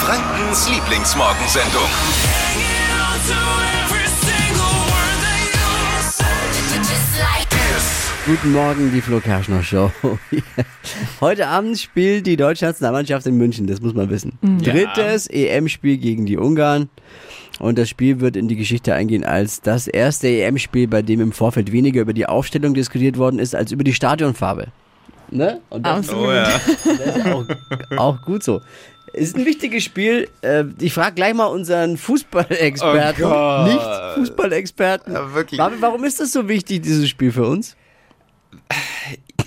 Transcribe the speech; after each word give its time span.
Frankens 0.00 0.66
Lieblingsmorgensendung. 0.70 1.82
Guten 8.24 8.52
Morgen, 8.52 8.92
die 8.92 9.02
Flo 9.02 9.20
Kerschner 9.20 9.62
Show. 9.62 9.92
Heute 11.20 11.48
Abend 11.48 11.78
spielt 11.78 12.26
die 12.26 12.36
deutsche 12.38 12.64
Nationalmannschaft 12.64 13.26
in 13.26 13.36
München, 13.36 13.66
das 13.66 13.82
muss 13.82 13.92
man 13.92 14.08
wissen. 14.08 14.38
Drittes 14.62 15.26
EM-Spiel 15.26 15.98
gegen 15.98 16.24
die 16.24 16.38
Ungarn. 16.38 16.88
Und 17.58 17.78
das 17.78 17.90
Spiel 17.90 18.20
wird 18.20 18.36
in 18.36 18.48
die 18.48 18.56
Geschichte 18.56 18.94
eingehen 18.94 19.22
als 19.22 19.60
das 19.60 19.86
erste 19.86 20.28
EM-Spiel, 20.28 20.88
bei 20.88 21.02
dem 21.02 21.20
im 21.20 21.32
Vorfeld 21.32 21.72
weniger 21.72 22.00
über 22.00 22.14
die 22.14 22.24
Aufstellung 22.24 22.72
diskutiert 22.72 23.18
worden 23.18 23.38
ist, 23.38 23.54
als 23.54 23.70
über 23.70 23.84
die 23.84 23.92
Stadionfarbe. 23.92 24.68
Ne? 25.30 25.60
Und 25.68 25.86
das, 25.86 25.98
Absolut. 25.98 26.26
Oh 26.26 26.32
ja. 26.32 26.44
das 26.48 27.16
ist 27.16 27.26
auch, 27.26 27.44
auch 27.98 28.22
gut 28.22 28.42
so. 28.42 28.60
Ist 29.12 29.36
ein 29.36 29.44
wichtiges 29.44 29.82
Spiel. 29.84 30.28
Äh, 30.42 30.64
Ich 30.78 30.92
frage 30.92 31.14
gleich 31.16 31.34
mal 31.34 31.46
unseren 31.46 31.96
Fußballexperten, 31.96 33.24
Oh 33.24 33.64
nicht 33.64 34.14
Fußballexperten. 34.14 35.12
Ja, 35.12 35.34
wirklich. 35.34 35.58
Warum 35.58 36.04
ist 36.04 36.20
das 36.20 36.32
so 36.32 36.48
wichtig, 36.48 36.82
dieses 36.82 37.08
Spiel 37.08 37.32
für 37.32 37.46
uns? 37.46 37.76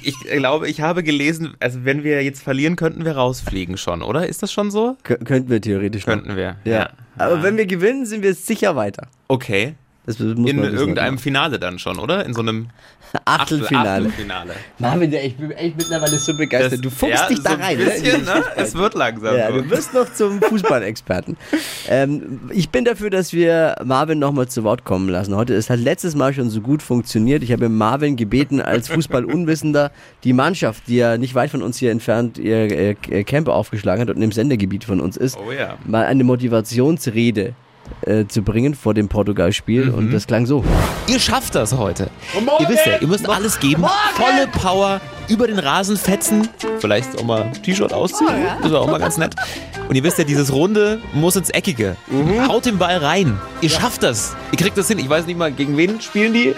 Ich 0.01 0.19
glaube, 0.19 0.67
ich 0.67 0.81
habe 0.81 1.01
gelesen, 1.01 1.55
also 1.61 1.85
wenn 1.85 2.03
wir 2.03 2.23
jetzt 2.23 2.43
verlieren, 2.43 2.75
könnten 2.75 3.05
wir 3.05 3.13
rausfliegen 3.15 3.77
schon, 3.77 4.01
oder? 4.01 4.27
Ist 4.27 4.43
das 4.43 4.51
schon 4.51 4.69
so? 4.69 4.97
Kö 5.03 5.15
könnten 5.17 5.49
wir 5.49 5.61
theoretisch 5.61 6.05
noch. 6.05 6.13
Könnten 6.15 6.35
wir. 6.35 6.57
Ja. 6.65 6.89
Aber 7.17 7.41
wenn 7.41 7.55
wir 7.55 7.65
gewinnen, 7.65 8.05
sind 8.05 8.21
wir 8.21 8.33
sicher 8.33 8.75
weiter. 8.75 9.07
Okay. 9.29 9.75
In 10.05 10.35
man 10.35 10.45
wissen. 10.45 10.73
irgendeinem 10.77 11.17
Finale 11.17 11.59
dann 11.59 11.79
schon, 11.79 11.97
oder? 11.97 12.25
In 12.25 12.33
so 12.33 12.41
einem 12.41 12.67
Achtelfinale. 13.25 14.07
Achtelfinale. 14.07 14.53
Marvin, 14.79 15.13
ich 15.13 15.35
bin 15.37 15.51
echt 15.51 15.77
mittlerweile 15.77 16.17
so 16.17 16.35
begeistert. 16.35 16.73
Das- 16.73 16.81
du 16.81 16.89
fuchst 16.89 17.13
ja, 17.13 17.27
dich 17.27 17.41
da 17.41 17.51
so 17.51 17.55
rein. 17.57 17.79
Ein 17.79 17.85
bisschen, 17.85 18.25
ne? 18.25 18.33
ne? 18.33 18.43
Es 18.57 18.75
wird 18.75 18.95
langsam. 18.95 19.35
Ja, 19.37 19.49
so. 19.49 19.61
du 19.61 19.69
wirst 19.69 19.93
noch 19.93 20.11
zum 20.11 20.41
Fußballexperten. 20.41 21.37
ähm, 21.87 22.41
ich 22.49 22.69
bin 22.69 22.83
dafür, 22.85 23.11
dass 23.11 23.31
wir 23.31 23.75
Marvin 23.85 24.19
nochmal 24.19 24.47
zu 24.47 24.63
Wort 24.63 24.83
kommen 24.83 25.07
lassen. 25.09 25.35
Heute 25.35 25.53
ist 25.53 25.69
halt 25.69 25.79
letztes 25.81 26.15
Mal 26.15 26.33
schon 26.33 26.49
so 26.49 26.59
gut 26.59 26.81
funktioniert. 26.81 27.43
Ich 27.43 27.51
habe 27.51 27.69
Marvin 27.69 28.15
gebeten, 28.15 28.59
als 28.59 28.89
Fußballunwissender 28.89 29.91
die 30.23 30.33
Mannschaft, 30.33 30.87
die 30.87 30.97
ja 30.97 31.17
nicht 31.17 31.35
weit 31.35 31.51
von 31.51 31.61
uns 31.61 31.77
hier 31.77 31.91
entfernt 31.91 32.37
ihr 32.37 32.69
äh, 32.71 33.23
Camp 33.23 33.47
aufgeschlagen 33.47 34.01
hat 34.01 34.13
und 34.13 34.21
im 34.21 34.31
Sendegebiet 34.31 34.83
von 34.83 34.99
uns 34.99 35.15
ist, 35.17 35.37
Oh 35.37 35.51
ja. 35.51 35.77
mal 35.85 36.05
eine 36.05 36.23
Motivationsrede 36.23 37.53
äh, 38.05 38.25
zu 38.27 38.41
bringen 38.41 38.75
vor 38.75 38.93
dem 38.93 39.07
Portugal-Spiel. 39.07 39.89
Und 39.89 40.11
das 40.11 40.27
klang 40.27 40.45
so. 40.45 40.63
Ihr 41.07 41.19
schafft 41.19 41.55
das 41.55 41.73
heute. 41.73 42.09
Ihr 42.59 42.69
wisst 42.69 42.85
ja, 42.85 42.97
ihr 42.97 43.07
müsst 43.07 43.29
alles 43.29 43.59
geben. 43.59 43.85
Volle 44.15 44.47
Power 44.47 45.01
über 45.29 45.47
den 45.47 45.59
Rasen 45.59 45.97
fetzen. 45.97 46.49
Vielleicht 46.79 47.17
auch 47.17 47.23
mal 47.23 47.43
ein 47.43 47.53
T-Shirt 47.53 47.93
ausziehen. 47.93 48.29
Das 48.61 48.71
ist 48.71 48.75
auch 48.75 48.87
mal 48.87 48.99
ganz 48.99 49.17
nett. 49.17 49.35
Und 49.87 49.95
ihr 49.95 50.03
wisst 50.03 50.17
ja, 50.17 50.23
dieses 50.23 50.51
Runde 50.51 51.01
muss 51.13 51.35
ins 51.35 51.49
Eckige. 51.49 51.95
Haut 52.47 52.65
den 52.65 52.77
Ball 52.77 52.97
rein. 52.97 53.39
Ihr 53.61 53.69
schafft 53.69 54.03
das. 54.03 54.35
Ihr 54.51 54.57
kriegt 54.57 54.77
das 54.77 54.87
hin. 54.87 54.99
Ich 54.99 55.09
weiß 55.09 55.25
nicht 55.25 55.37
mal, 55.37 55.51
gegen 55.51 55.77
wen 55.77 56.01
spielen 56.01 56.33
die? 56.33 56.55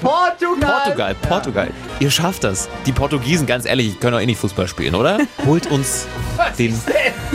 Portugal! 0.00 0.82
Portugal, 0.84 1.14
Portugal. 1.28 1.70
Ihr 2.00 2.10
schafft 2.10 2.44
das. 2.44 2.68
Die 2.84 2.92
Portugiesen, 2.92 3.46
ganz 3.46 3.64
ehrlich, 3.64 3.98
können 4.00 4.12
doch 4.12 4.20
eh 4.20 4.26
nicht 4.26 4.38
Fußball 4.38 4.68
spielen, 4.68 4.94
oder? 4.94 5.18
Holt 5.46 5.70
uns 5.70 6.06
den. 6.58 6.78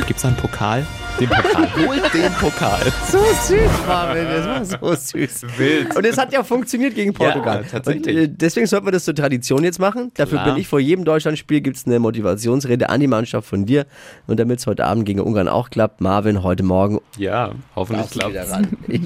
Gibt's 0.05 0.21
da 0.21 0.27
einen 0.27 0.37
Pokal? 0.37 0.85
Den 1.19 1.29
Pokal. 1.29 1.69
Holt 1.87 2.13
den 2.13 2.31
Pokal. 2.33 2.81
So 3.09 3.17
süß, 3.17 3.59
Marvin, 3.87 4.25
das 4.25 4.81
war 4.81 4.95
so 4.95 5.17
süß. 5.17 5.45
Wild. 5.57 5.95
Und 5.95 6.05
es 6.05 6.17
hat 6.17 6.31
ja 6.33 6.43
funktioniert 6.43 6.95
gegen 6.95 7.13
Portugal. 7.13 7.63
Ja, 7.63 7.69
tatsächlich. 7.69 8.15
Und, 8.15 8.23
äh, 8.23 8.29
deswegen 8.29 8.67
sollten 8.67 8.87
wir 8.87 8.91
das 8.91 9.05
zur 9.05 9.15
Tradition 9.15 9.63
jetzt 9.63 9.79
machen. 9.79 10.11
Dafür 10.15 10.39
Klar. 10.39 10.53
bin 10.53 10.61
ich 10.61 10.67
vor 10.67 10.79
jedem 10.79 11.05
Deutschlandspiel 11.05 11.61
gibt 11.61 11.77
es 11.77 11.85
eine 11.85 11.99
Motivationsrede 11.99 12.89
an 12.89 12.99
die 12.99 13.07
Mannschaft 13.07 13.47
von 13.47 13.65
dir. 13.65 13.85
Und 14.27 14.39
damit 14.39 14.59
es 14.59 14.67
heute 14.67 14.85
Abend 14.85 15.05
gegen 15.05 15.19
Ungarn 15.19 15.47
auch 15.47 15.69
klappt, 15.69 16.01
Marvin, 16.01 16.43
heute 16.43 16.63
Morgen 16.63 16.99
Ja, 17.17 17.51
hoffentlich 17.75 18.23
ran. 18.23 18.77
Ich, 18.87 19.01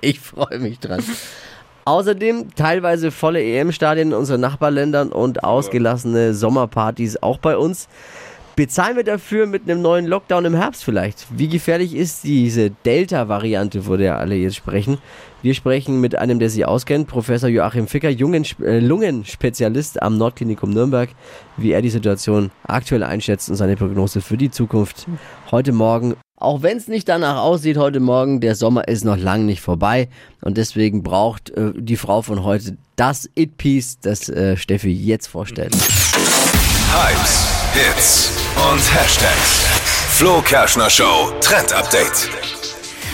ich 0.00 0.20
freue 0.20 0.58
mich 0.58 0.78
dran. 0.78 1.02
Außerdem 1.84 2.54
teilweise 2.54 3.10
volle 3.10 3.42
EM-Stadien 3.42 4.08
in 4.08 4.14
unseren 4.14 4.40
Nachbarländern 4.40 5.10
und 5.10 5.42
ausgelassene 5.42 6.34
Sommerpartys 6.34 7.16
auch 7.22 7.38
bei 7.38 7.56
uns. 7.56 7.88
Bezahlen 8.60 8.94
wir 8.94 9.04
dafür 9.04 9.46
mit 9.46 9.62
einem 9.62 9.80
neuen 9.80 10.04
Lockdown 10.04 10.44
im 10.44 10.54
Herbst 10.54 10.84
vielleicht? 10.84 11.26
Wie 11.30 11.48
gefährlich 11.48 11.96
ist 11.96 12.24
diese 12.24 12.68
Delta-Variante, 12.68 13.84
vor 13.84 13.96
der 13.96 14.18
alle 14.18 14.34
jetzt 14.34 14.56
sprechen? 14.56 14.98
Wir 15.40 15.54
sprechen 15.54 15.98
mit 16.02 16.14
einem, 16.16 16.38
der 16.38 16.50
sich 16.50 16.66
auskennt, 16.66 17.08
Professor 17.08 17.48
Joachim 17.48 17.86
Ficker, 17.86 18.10
äh, 18.10 18.80
Lungenspezialist 18.80 20.02
am 20.02 20.18
Nordklinikum 20.18 20.68
Nürnberg, 20.68 21.08
wie 21.56 21.72
er 21.72 21.80
die 21.80 21.88
Situation 21.88 22.50
aktuell 22.64 23.02
einschätzt 23.02 23.48
und 23.48 23.56
seine 23.56 23.76
Prognose 23.76 24.20
für 24.20 24.36
die 24.36 24.50
Zukunft 24.50 25.06
heute 25.50 25.72
Morgen. 25.72 26.16
Auch 26.36 26.60
wenn 26.60 26.76
es 26.76 26.86
nicht 26.86 27.08
danach 27.08 27.40
aussieht 27.40 27.78
heute 27.78 28.00
Morgen, 28.00 28.40
der 28.40 28.54
Sommer 28.54 28.88
ist 28.88 29.06
noch 29.06 29.16
lang 29.16 29.46
nicht 29.46 29.62
vorbei 29.62 30.10
und 30.42 30.58
deswegen 30.58 31.02
braucht 31.02 31.48
äh, 31.48 31.72
die 31.74 31.96
Frau 31.96 32.20
von 32.20 32.44
heute 32.44 32.76
das 32.96 33.26
It-Piece, 33.34 34.00
das 34.00 34.28
äh, 34.28 34.58
Steffi 34.58 34.92
jetzt 34.92 35.28
vorstellt. 35.28 35.74
Hypes, 36.92 37.59
Hits 37.72 38.32
und 38.72 38.80
Hashtags. 38.94 39.64
Flo 40.16 40.42
Kerschner 40.42 40.90
Show 40.90 41.32
Trend 41.40 41.72
Update. 41.72 42.28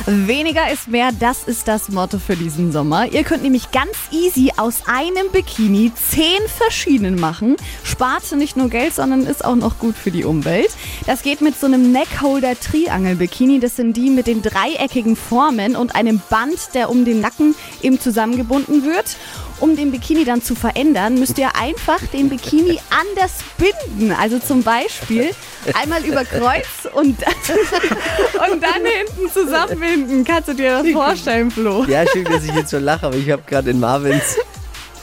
Weniger 0.06 0.70
ist 0.72 0.88
mehr, 0.88 1.10
das 1.18 1.44
ist 1.44 1.68
das 1.68 1.90
Motto 1.90 2.18
für 2.18 2.36
diesen 2.36 2.72
Sommer. 2.72 3.06
Ihr 3.12 3.22
könnt 3.22 3.42
nämlich 3.42 3.70
ganz 3.70 3.94
easy 4.12 4.52
aus 4.56 4.82
einem 4.86 5.30
Bikini 5.30 5.92
zehn 5.94 6.40
verschiedenen 6.46 7.20
machen. 7.20 7.56
Spart 7.84 8.32
nicht 8.32 8.56
nur 8.56 8.70
Geld, 8.70 8.94
sondern 8.94 9.26
ist 9.26 9.44
auch 9.44 9.56
noch 9.56 9.78
gut 9.78 9.94
für 9.94 10.10
die 10.10 10.24
Umwelt. 10.24 10.70
Das 11.06 11.22
geht 11.22 11.42
mit 11.42 11.58
so 11.58 11.66
einem 11.66 11.92
Neckholder 11.92 12.58
Triangel 12.58 13.16
Bikini. 13.16 13.60
Das 13.60 13.76
sind 13.76 13.96
die 13.96 14.08
mit 14.08 14.26
den 14.26 14.40
dreieckigen 14.40 15.16
Formen 15.16 15.76
und 15.76 15.94
einem 15.94 16.22
Band, 16.30 16.72
der 16.72 16.88
um 16.88 17.04
den 17.04 17.20
Nacken 17.20 17.54
eben 17.82 18.00
zusammengebunden 18.00 18.84
wird. 18.84 19.16
Um 19.58 19.74
den 19.74 19.90
Bikini 19.90 20.24
dann 20.24 20.42
zu 20.42 20.54
verändern, 20.54 21.14
müsst 21.14 21.38
ihr 21.38 21.56
einfach 21.56 22.00
den 22.12 22.28
Bikini 22.28 22.78
anders 22.90 23.32
binden. 23.56 24.12
Also 24.12 24.38
zum 24.38 24.62
Beispiel 24.62 25.30
einmal 25.74 26.04
über 26.04 26.24
Kreuz 26.24 26.66
und, 26.92 27.16
und 28.50 28.62
dann 28.62 28.82
hinten 28.84 29.30
zusammenbinden. 29.32 30.24
Kannst 30.24 30.48
du 30.48 30.54
dir 30.54 30.82
das 30.82 30.92
vorstellen, 30.92 31.50
Flo? 31.50 31.84
Ja, 31.84 32.04
schön, 32.06 32.24
dass 32.24 32.44
ich 32.44 32.54
jetzt 32.54 32.70
so 32.70 32.78
lache, 32.78 33.06
aber 33.06 33.16
ich 33.16 33.30
habe 33.30 33.42
gerade 33.46 33.70
in 33.70 33.80
Marvins, 33.80 34.36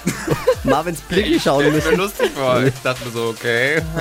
Marvins 0.63 1.01
Blick 1.01 1.39
schauen 1.41 1.65
Ich 1.67 1.73
müssen. 1.73 1.89
bin 1.91 1.99
lustig 1.99 2.31
war. 2.37 2.63
Ich 2.63 2.73
dachte 2.83 3.05
mir 3.05 3.11
so, 3.11 3.23
okay. 3.29 3.81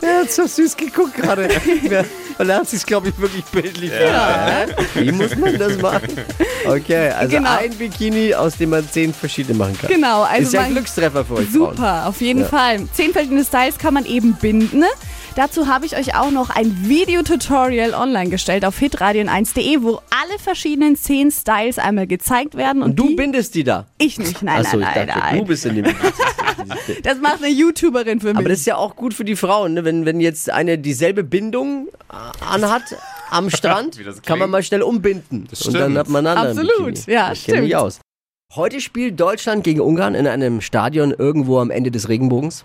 Er 0.00 0.20
hat 0.20 0.30
so 0.32 0.46
süß 0.46 0.76
geguckt 0.76 1.14
gerade. 1.14 1.48
Und 2.38 2.48
er 2.48 2.56
hat 2.56 2.68
sich, 2.68 2.84
glaube 2.84 3.08
ich, 3.08 3.18
wirklich 3.18 3.44
bildlich 3.46 3.90
vorgestellt. 3.92 4.76
Wie 4.94 5.12
muss 5.12 5.36
man 5.36 5.58
das 5.58 5.78
machen? 5.78 6.08
Okay, 6.66 7.08
also 7.10 7.36
Genau. 7.36 7.56
ein 7.58 7.70
Bikini, 7.76 8.34
aus 8.34 8.56
dem 8.56 8.70
man 8.70 8.88
zehn 8.90 9.12
verschiedene 9.14 9.56
machen 9.58 9.76
kann. 9.78 9.90
Genau, 9.90 10.22
also 10.22 10.42
ist 10.42 10.52
ja 10.54 10.62
ein 10.62 10.72
Glückstreffer 10.72 11.24
für 11.24 11.34
euch 11.34 11.48
Frauen. 11.48 11.76
Super, 11.76 12.06
auf 12.06 12.20
jeden 12.20 12.40
Ja. 12.42 12.46
Fall. 12.48 12.86
Zehn 12.92 13.12
verschiedene 13.12 13.44
Styles 13.44 13.78
kann 13.78 13.94
man 13.94 14.04
eben 14.06 14.34
binden. 14.34 14.84
Dazu 15.36 15.66
habe 15.66 15.84
ich 15.84 15.96
euch 15.96 16.14
auch 16.14 16.30
noch 16.30 16.50
ein 16.50 16.88
Videotutorial 16.88 17.92
online 17.92 18.30
gestellt 18.30 18.64
auf 18.64 18.78
hitradion1.de, 18.78 19.82
wo 19.82 20.00
alle 20.10 20.38
verschiedenen 20.38 20.94
zehn 20.94 21.32
Styles 21.32 21.78
einmal 21.78 22.06
gezeigt 22.06 22.54
werden. 22.56 22.82
Und, 22.82 22.90
Und 22.90 22.96
du 23.00 23.08
die, 23.08 23.14
bindest 23.16 23.56
die 23.56 23.64
da? 23.64 23.86
Ich 23.98 24.16
nicht, 24.16 24.42
nein, 24.42 24.60
Achso, 24.64 24.76
nein, 24.76 24.90
ich 24.90 24.94
nein, 24.96 25.06
dachte, 25.08 25.20
nein. 25.20 25.38
du 25.38 25.44
bist 25.44 25.66
in 25.66 25.74
dem. 25.76 25.86
Das 27.02 27.18
macht 27.20 27.42
eine 27.42 27.52
YouTuberin 27.52 28.20
für 28.20 28.28
mich. 28.28 28.36
Aber 28.38 28.48
das 28.48 28.60
ist 28.60 28.66
ja 28.66 28.76
auch 28.76 28.96
gut 28.96 29.12
für 29.12 29.24
die 29.24 29.36
Frauen, 29.36 29.74
ne? 29.74 29.84
wenn, 29.84 30.06
wenn 30.06 30.20
jetzt 30.20 30.48
eine 30.50 30.78
dieselbe 30.78 31.22
Bindung 31.24 31.88
äh, 32.10 32.44
anhat 32.44 32.96
am 33.28 33.50
Strand, 33.54 33.98
kann 34.24 34.38
man 34.38 34.48
mal 34.48 34.62
schnell 34.62 34.82
umbinden. 34.82 35.46
Das 35.50 35.62
Und 35.62 35.74
dann 35.74 35.82
stimmt. 35.82 35.98
hat 35.98 36.08
man 36.08 36.26
einen 36.26 36.38
anderen 36.38 36.58
Absolut, 36.68 36.94
Bikini. 36.94 37.14
ja, 37.14 37.32
ich 37.32 37.44
kenn 37.44 37.60
mich 37.60 37.70
stimmt. 37.72 37.82
aus. 37.82 38.00
Heute 38.54 38.80
spielt 38.80 39.18
Deutschland 39.20 39.64
gegen 39.64 39.80
Ungarn 39.80 40.14
in 40.14 40.26
einem 40.26 40.60
Stadion 40.60 41.10
irgendwo 41.12 41.58
am 41.58 41.70
Ende 41.70 41.90
des 41.90 42.08
Regenbogens. 42.08 42.64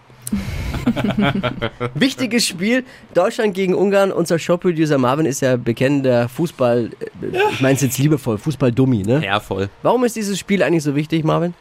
Wichtiges 1.93 2.45
Spiel. 2.45 2.83
Deutschland 3.13 3.53
gegen 3.53 3.73
Ungarn. 3.73 4.11
Unser 4.11 4.39
Showproducer 4.39 4.97
Marvin 4.97 5.25
ist 5.25 5.41
ja 5.41 5.57
bekennender 5.57 6.29
Fußball, 6.29 6.89
äh, 7.21 7.25
ich 7.51 7.61
meine 7.61 7.75
es 7.75 7.81
jetzt 7.81 7.97
liebevoll, 7.97 8.37
Fußball-Dummi, 8.37 9.03
ne? 9.03 9.23
Ja, 9.23 9.39
voll. 9.39 9.69
Warum 9.83 10.03
ist 10.03 10.15
dieses 10.15 10.37
Spiel 10.39 10.63
eigentlich 10.63 10.83
so 10.83 10.95
wichtig, 10.95 11.23
Marvin? 11.23 11.53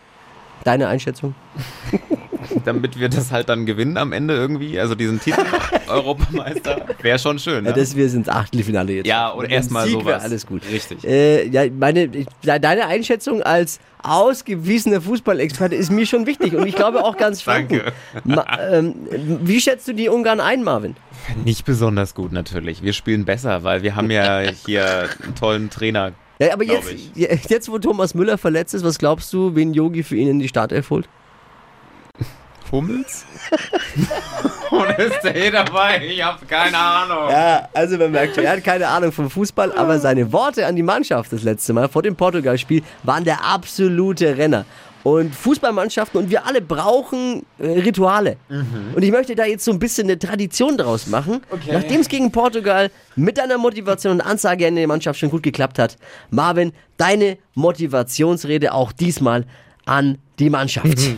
Deine 0.64 0.88
Einschätzung? 0.88 1.34
Damit 2.64 2.99
wir 2.99 3.08
das 3.08 3.31
halt 3.31 3.49
dann 3.49 3.66
gewinnen 3.66 3.96
am 3.96 4.12
Ende 4.12 4.34
irgendwie. 4.34 4.78
Also 4.78 4.94
diesen 4.94 5.20
Titel 5.20 5.40
Europameister. 5.88 6.87
Wäre 7.02 7.19
schon 7.19 7.38
schön. 7.38 7.64
Ja, 7.64 7.72
Ne? 7.72 7.76
das 7.81 7.94
wir 7.96 8.08
sind 8.08 8.20
ins 8.20 8.28
Achtelfinale 8.28 8.93
jetzt. 8.93 9.06
Ja, 9.06 9.32
dem 9.32 9.50
erstmal 9.50 9.88
sowas. 9.88 10.22
Alles 10.22 10.46
gut. 10.46 10.62
Richtig. 10.70 11.05
Äh, 11.05 11.49
ja, 11.49 11.64
meine, 11.70 12.08
deine 12.43 12.87
Einschätzung 12.87 13.43
als 13.43 13.81
ausgewiesener 14.02 15.00
Fußballexperte 15.00 15.75
ist 15.75 15.90
mir 15.90 16.06
schon 16.06 16.26
wichtig 16.26 16.55
und 16.55 16.66
ich 16.66 16.75
glaube 16.76 17.05
auch 17.05 17.16
ganz 17.16 17.43
Franken. 17.43 17.81
Danke. 18.25 18.46
Ähm, 18.72 18.94
wie 19.43 19.60
schätzt 19.60 19.88
du 19.88 19.93
die 19.93 20.08
Ungarn 20.08 20.40
ein, 20.40 20.62
Marvin? 20.62 20.96
Nicht 21.44 21.64
besonders 21.64 22.14
gut 22.14 22.32
natürlich. 22.32 22.82
Wir 22.82 22.93
spielen 22.93 23.25
besser, 23.25 23.64
weil 23.64 23.82
wir 23.82 23.96
haben 23.96 24.10
ja 24.10 24.40
hier 24.64 25.08
einen 25.22 25.34
tollen 25.34 25.70
Trainer. 25.70 26.12
Ja, 26.38 26.52
aber 26.52 26.64
jetzt, 26.64 26.88
je- 27.14 27.38
jetzt, 27.49 27.70
wo 27.70 27.79
Thomas 27.79 28.14
Müller 28.14 28.38
verletzt 28.38 28.75
ist, 28.75 28.85
was 28.85 28.99
glaubst 28.99 29.32
du, 29.32 29.55
wen 29.55 29.75
Yogi 29.75 30.02
für 30.02 30.17
ihn 30.17 30.29
in 30.29 30.38
die 30.38 30.49
Startelf 30.49 30.90
holt? 30.90 31.08
Hummels? 32.70 33.25
Und 34.70 34.90
ist 34.99 35.23
der 35.23 35.32
hier 35.32 35.50
dabei? 35.50 36.02
Ich 36.06 36.23
habe 36.23 36.44
keine 36.44 36.76
Ahnung. 36.76 37.31
Ja, 37.31 37.67
also 37.73 37.96
man 37.96 38.12
merkt 38.12 38.35
schon, 38.35 38.44
er 38.44 38.52
hat 38.52 38.62
keine 38.64 38.87
Ahnung 38.87 39.11
vom 39.11 39.31
Fußball, 39.31 39.73
aber 39.73 39.99
seine 39.99 40.31
Worte 40.32 40.67
an 40.67 40.76
die 40.76 40.82
Mannschaft 40.82 41.32
das 41.32 41.43
letzte 41.43 41.73
Mal 41.73 41.88
vor 41.88 42.02
dem 42.02 42.14
Portugal-Spiel 42.14 42.82
waren 43.05 43.25
der 43.25 43.43
absolute 43.43 44.37
Renner. 44.37 44.67
Und 45.08 45.34
Fußballmannschaften 45.34 46.20
und 46.20 46.31
wir 46.31 46.46
alle 46.46 46.60
brauchen 46.60 47.44
äh, 47.58 47.66
Rituale. 47.66 48.37
Und 48.94 49.02
ich 49.02 49.10
möchte 49.10 49.34
da 49.34 49.44
jetzt 49.44 49.64
so 49.64 49.70
ein 49.70 49.78
bisschen 49.78 50.06
eine 50.08 50.19
Tradition 50.19 50.76
draus 50.76 51.06
machen. 51.06 51.40
Nachdem 51.70 52.00
es 52.00 52.08
gegen 52.08 52.31
Portugal 52.31 52.90
mit 53.16 53.38
deiner 53.38 53.58
Motivation 53.58 54.14
und 54.14 54.20
Ansage 54.20 54.66
in 54.66 54.76
der 54.76 54.87
Mannschaft 54.87 55.19
schon 55.19 55.31
gut 55.31 55.43
geklappt 55.43 55.78
hat, 55.78 55.96
Marvin, 56.31 56.72
deine 56.96 57.38
Motivationsrede 57.55 58.72
auch 58.72 58.93
diesmal 58.93 59.44
an 59.87 60.19
die 60.38 60.50
Mannschaft. 60.50 60.99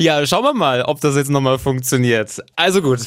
Ja, 0.00 0.24
schauen 0.28 0.44
wir 0.44 0.54
mal, 0.54 0.82
ob 0.82 1.00
das 1.00 1.16
jetzt 1.16 1.28
nochmal 1.28 1.58
funktioniert. 1.58 2.40
Also 2.54 2.80
gut. 2.80 3.00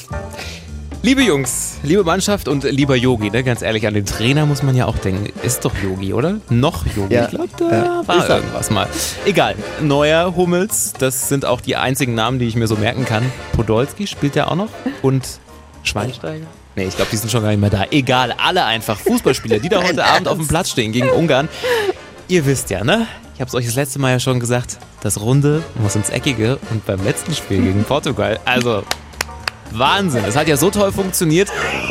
Liebe 1.04 1.22
Jungs, 1.22 1.78
liebe 1.82 2.04
Mannschaft 2.04 2.46
und 2.46 2.62
lieber 2.62 2.94
Yogi, 2.94 3.28
ne? 3.30 3.42
ganz 3.42 3.60
ehrlich, 3.60 3.88
an 3.88 3.94
den 3.94 4.06
Trainer 4.06 4.46
muss 4.46 4.62
man 4.62 4.76
ja 4.76 4.86
auch 4.86 4.96
denken. 4.98 5.32
Ist 5.42 5.64
doch 5.64 5.72
Yogi, 5.82 6.12
oder? 6.12 6.36
Noch 6.48 6.86
Yogi. 6.96 7.12
Ja. 7.14 7.24
Ich 7.24 7.30
glaube, 7.30 7.48
da 7.58 7.70
Ja. 7.70 8.02
war 8.06 8.30
irgendwas 8.30 8.70
mal. 8.70 8.86
Egal. 9.24 9.56
Neuer 9.80 10.36
Hummels, 10.36 10.92
das 10.96 11.28
sind 11.28 11.44
auch 11.44 11.60
die 11.60 11.74
einzigen 11.74 12.14
Namen, 12.14 12.38
die 12.38 12.46
ich 12.46 12.54
mir 12.54 12.68
so 12.68 12.76
merken 12.76 13.04
kann. 13.04 13.24
Podolski 13.52 14.06
spielt 14.06 14.36
ja 14.36 14.46
auch 14.46 14.54
noch. 14.54 14.68
Und 15.02 15.26
Schweinsteiger? 15.82 16.46
Nee, 16.76 16.84
ich 16.84 16.94
glaube, 16.94 17.10
die 17.10 17.16
sind 17.16 17.30
schon 17.32 17.42
gar 17.42 17.50
nicht 17.50 17.60
mehr 17.60 17.70
da. 17.70 17.84
Egal, 17.90 18.32
alle 18.38 18.64
einfach 18.64 18.96
Fußballspieler, 19.00 19.58
die 19.58 19.68
da 19.68 19.82
heute 19.86 20.04
Abend 20.04 20.28
auf 20.28 20.38
dem 20.38 20.46
Platz 20.46 20.70
stehen 20.70 20.92
gegen 20.92 21.10
Ungarn. 21.10 21.48
Ihr 22.28 22.46
wisst 22.46 22.70
ja, 22.70 22.84
ne? 22.84 23.08
Ich 23.34 23.40
habe 23.40 23.48
es 23.48 23.54
euch 23.56 23.66
das 23.66 23.74
letzte 23.74 23.98
Mal 23.98 24.12
ja 24.12 24.20
schon 24.20 24.38
gesagt. 24.38 24.78
Das 25.00 25.20
Runde 25.20 25.64
muss 25.82 25.96
ins 25.96 26.10
Eckige 26.10 26.58
und 26.70 26.86
beim 26.86 27.02
letzten 27.02 27.34
Spiel 27.34 27.60
gegen 27.60 27.82
Portugal, 27.82 28.38
also 28.44 28.84
Wahnsinn. 29.78 30.24
Es 30.26 30.36
hat 30.36 30.48
ja 30.48 30.56
so 30.56 30.70
toll 30.70 30.92
funktioniert. 30.92 31.50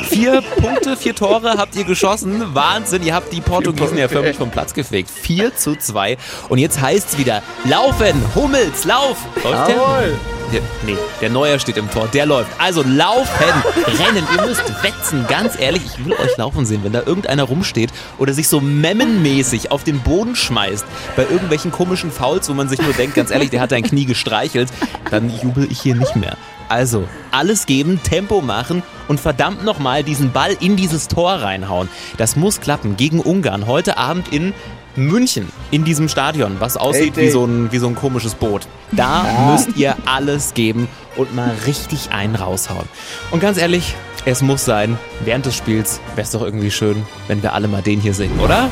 Vier 0.10 0.42
Punkte, 0.42 0.98
vier 0.98 1.16
Tore 1.16 1.56
habt 1.58 1.76
ihr 1.76 1.84
geschossen. 1.84 2.54
Wahnsinn. 2.54 3.04
Ihr 3.04 3.14
habt 3.14 3.32
die 3.32 3.42
Portugiesen 3.42 3.98
ja 3.98 4.08
förmlich 4.08 4.38
vom 4.38 4.52
Platz 4.52 4.74
gefegt. 4.74 5.10
4 5.10 5.56
zu 5.56 5.76
2. 5.76 6.18
Und 6.50 6.58
jetzt 6.58 6.82
heißt 6.82 7.14
es 7.14 7.18
wieder, 7.18 7.42
laufen, 7.66 8.22
Hummels, 8.36 8.86
lauf. 8.86 9.18
Jawohl. 9.44 9.68
Der, 9.68 10.41
nee, 10.86 10.98
der 11.22 11.30
Neuer 11.30 11.60
steht 11.60 11.78
im 11.78 11.90
Tor, 11.90 12.08
der 12.08 12.26
läuft. 12.26 12.52
Also 12.58 12.84
laufen, 12.84 13.64
rennen, 13.88 14.28
ihr 14.36 14.46
müsst 14.46 14.64
wetzen. 14.84 15.26
Ganz 15.28 15.60
ehrlich, 15.60 15.84
ich 15.86 16.06
will 16.06 16.14
euch 16.14 16.36
laufen 16.38 16.66
sehen, 16.66 16.84
wenn 16.84 16.92
da 16.92 17.04
irgendeiner 17.06 17.44
rumsteht 17.44 17.92
oder 18.18 18.34
sich 18.34 18.48
so 18.48 18.60
memmenmäßig 18.60 19.72
auf 19.72 19.84
den 19.84 20.00
Boden 20.00 20.36
schmeißt 20.36 20.86
bei 21.16 21.24
irgendwelchen 21.24 21.72
komischen 21.72 22.12
Fouls, 22.12 22.50
wo 22.50 22.54
man 22.54 22.68
sich 22.68 22.82
nur 22.82 22.94
denkt, 22.94 23.16
ganz 23.16 23.32
ehrlich, 23.32 23.50
der 23.50 23.62
hat 23.62 23.72
dein 23.72 23.84
Knie 23.84 24.06
gestreichelt, 24.06 24.70
dann 25.10 25.32
jubel 25.42 25.68
ich 25.72 25.82
hier 25.82 25.96
nicht 25.96 26.16
mehr. 26.16 26.38
Also, 26.70 27.06
alles 27.32 27.66
geben, 27.66 28.02
Tempo 28.02 28.40
machen 28.40 28.82
und 29.10 29.20
verdammt 29.20 29.66
nochmal 29.66 30.04
diesen 30.04 30.32
Ball 30.32 30.56
in 30.62 30.78
dieses 30.78 31.10
Tor 31.10 31.34
reinhauen. 31.34 31.90
Das 32.16 32.38
muss 32.38 32.62
klappen 32.62 32.96
gegen 32.96 33.20
Ungarn 33.20 33.68
heute 33.68 33.98
Abend 33.98 34.32
in 34.32 34.54
München, 34.96 35.48
in 35.72 35.84
diesem 35.84 36.10
Stadion, 36.10 36.58
was 36.60 36.78
aussieht 36.78 37.16
Hey, 37.16 37.28
wie 37.28 37.30
so, 37.30 37.46
ein, 37.46 37.72
wie 37.72 37.78
so 37.78 37.88
ein 37.88 37.96
komisches 37.96 38.36
Boot. 38.36 38.64
Da 38.92 39.26
müsst 39.52 39.76
ihr 39.78 39.96
alles 40.06 40.54
geben 40.54 40.88
und 41.16 41.34
mal 41.36 41.52
richtig 41.66 42.12
einen 42.12 42.36
raushauen. 42.36 42.88
Und 43.32 43.40
ganz 43.40 43.58
ehrlich, 43.58 43.96
es 44.26 44.42
muss 44.42 44.66
sein, 44.66 44.98
während 45.24 45.46
des 45.46 45.56
Spiels 45.56 46.00
wäre 46.16 46.26
es 46.26 46.32
doch 46.32 46.42
irgendwie 46.42 46.72
schön, 46.72 47.04
wenn 47.28 47.42
wir 47.42 47.54
alle 47.54 47.68
mal 47.68 47.82
den 47.82 48.02
hier 48.02 48.14
singen, 48.14 48.40
oder? 48.40 48.70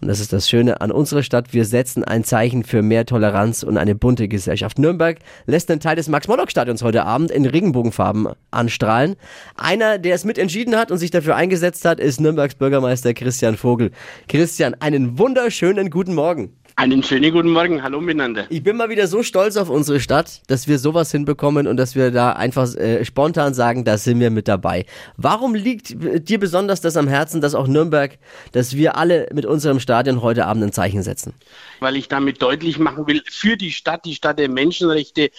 und 0.00 0.06
das 0.06 0.20
ist 0.20 0.32
das 0.32 0.48
Schöne 0.48 0.80
an 0.80 0.92
unserer 0.92 1.24
Stadt, 1.24 1.52
wir 1.52 1.64
setzen 1.64 2.04
ein 2.04 2.22
Zeichen 2.22 2.62
für 2.62 2.80
mehr 2.80 3.06
Toleranz 3.06 3.64
und 3.64 3.76
eine 3.76 3.96
bunte 3.96 4.28
Gesellschaft. 4.28 4.78
Nürnberg 4.78 5.18
lässt 5.46 5.68
einen 5.68 5.80
Teil 5.80 5.96
des 5.96 6.06
Max-Morlock-Stadions 6.06 6.84
heute 6.84 7.04
Abend 7.04 7.32
in 7.32 7.44
Regenbogenfarben 7.44 8.28
anstrahlen. 8.52 9.16
Einer, 9.56 9.98
der 9.98 10.14
es 10.14 10.24
mit 10.24 10.38
entschieden 10.38 10.76
hat 10.76 10.92
und 10.92 10.98
sich 10.98 11.10
dafür 11.10 11.34
eingesetzt 11.34 11.84
hat, 11.84 11.98
ist 11.98 12.20
Nürnbergs 12.20 12.54
Bürgermeister 12.54 13.14
Christian 13.14 13.56
Vogel. 13.56 13.90
Christian, 14.28 14.76
einen 14.78 15.18
wunderschönen 15.18 15.90
guten 15.90 16.14
Morgen. 16.14 16.52
Einen 16.76 17.04
schönen 17.04 17.32
guten 17.32 17.50
Morgen, 17.50 17.84
hallo 17.84 18.00
miteinander. 18.00 18.46
Ich 18.48 18.64
bin 18.64 18.76
mal 18.76 18.88
wieder 18.88 19.06
so 19.06 19.22
stolz 19.22 19.56
auf 19.56 19.70
unsere 19.70 20.00
Stadt, 20.00 20.42
dass 20.48 20.66
wir 20.66 20.80
sowas 20.80 21.12
hinbekommen 21.12 21.68
und 21.68 21.76
dass 21.76 21.94
wir 21.94 22.10
da 22.10 22.32
einfach 22.32 22.74
äh, 22.74 23.04
spontan 23.04 23.54
sagen, 23.54 23.84
da 23.84 23.96
sind 23.96 24.18
wir 24.18 24.30
mit 24.30 24.48
dabei. 24.48 24.84
Warum 25.16 25.54
liegt 25.54 25.94
dir 26.28 26.40
besonders 26.40 26.80
das 26.80 26.96
am 26.96 27.06
Herzen, 27.06 27.40
dass 27.40 27.54
auch 27.54 27.68
Nürnberg, 27.68 28.18
dass 28.50 28.74
wir 28.74 28.96
alle 28.96 29.28
mit 29.32 29.46
unserem 29.46 29.78
Stadion 29.78 30.20
heute 30.20 30.46
Abend 30.46 30.64
ein 30.64 30.72
Zeichen 30.72 31.04
setzen? 31.04 31.34
Weil 31.78 31.94
ich 31.94 32.08
damit 32.08 32.42
deutlich 32.42 32.76
machen 32.80 33.06
will, 33.06 33.22
für 33.30 33.56
die 33.56 33.70
Stadt, 33.70 34.04
die 34.04 34.16
Stadt 34.16 34.40
der 34.40 34.48
Menschenrechte, 34.48 35.30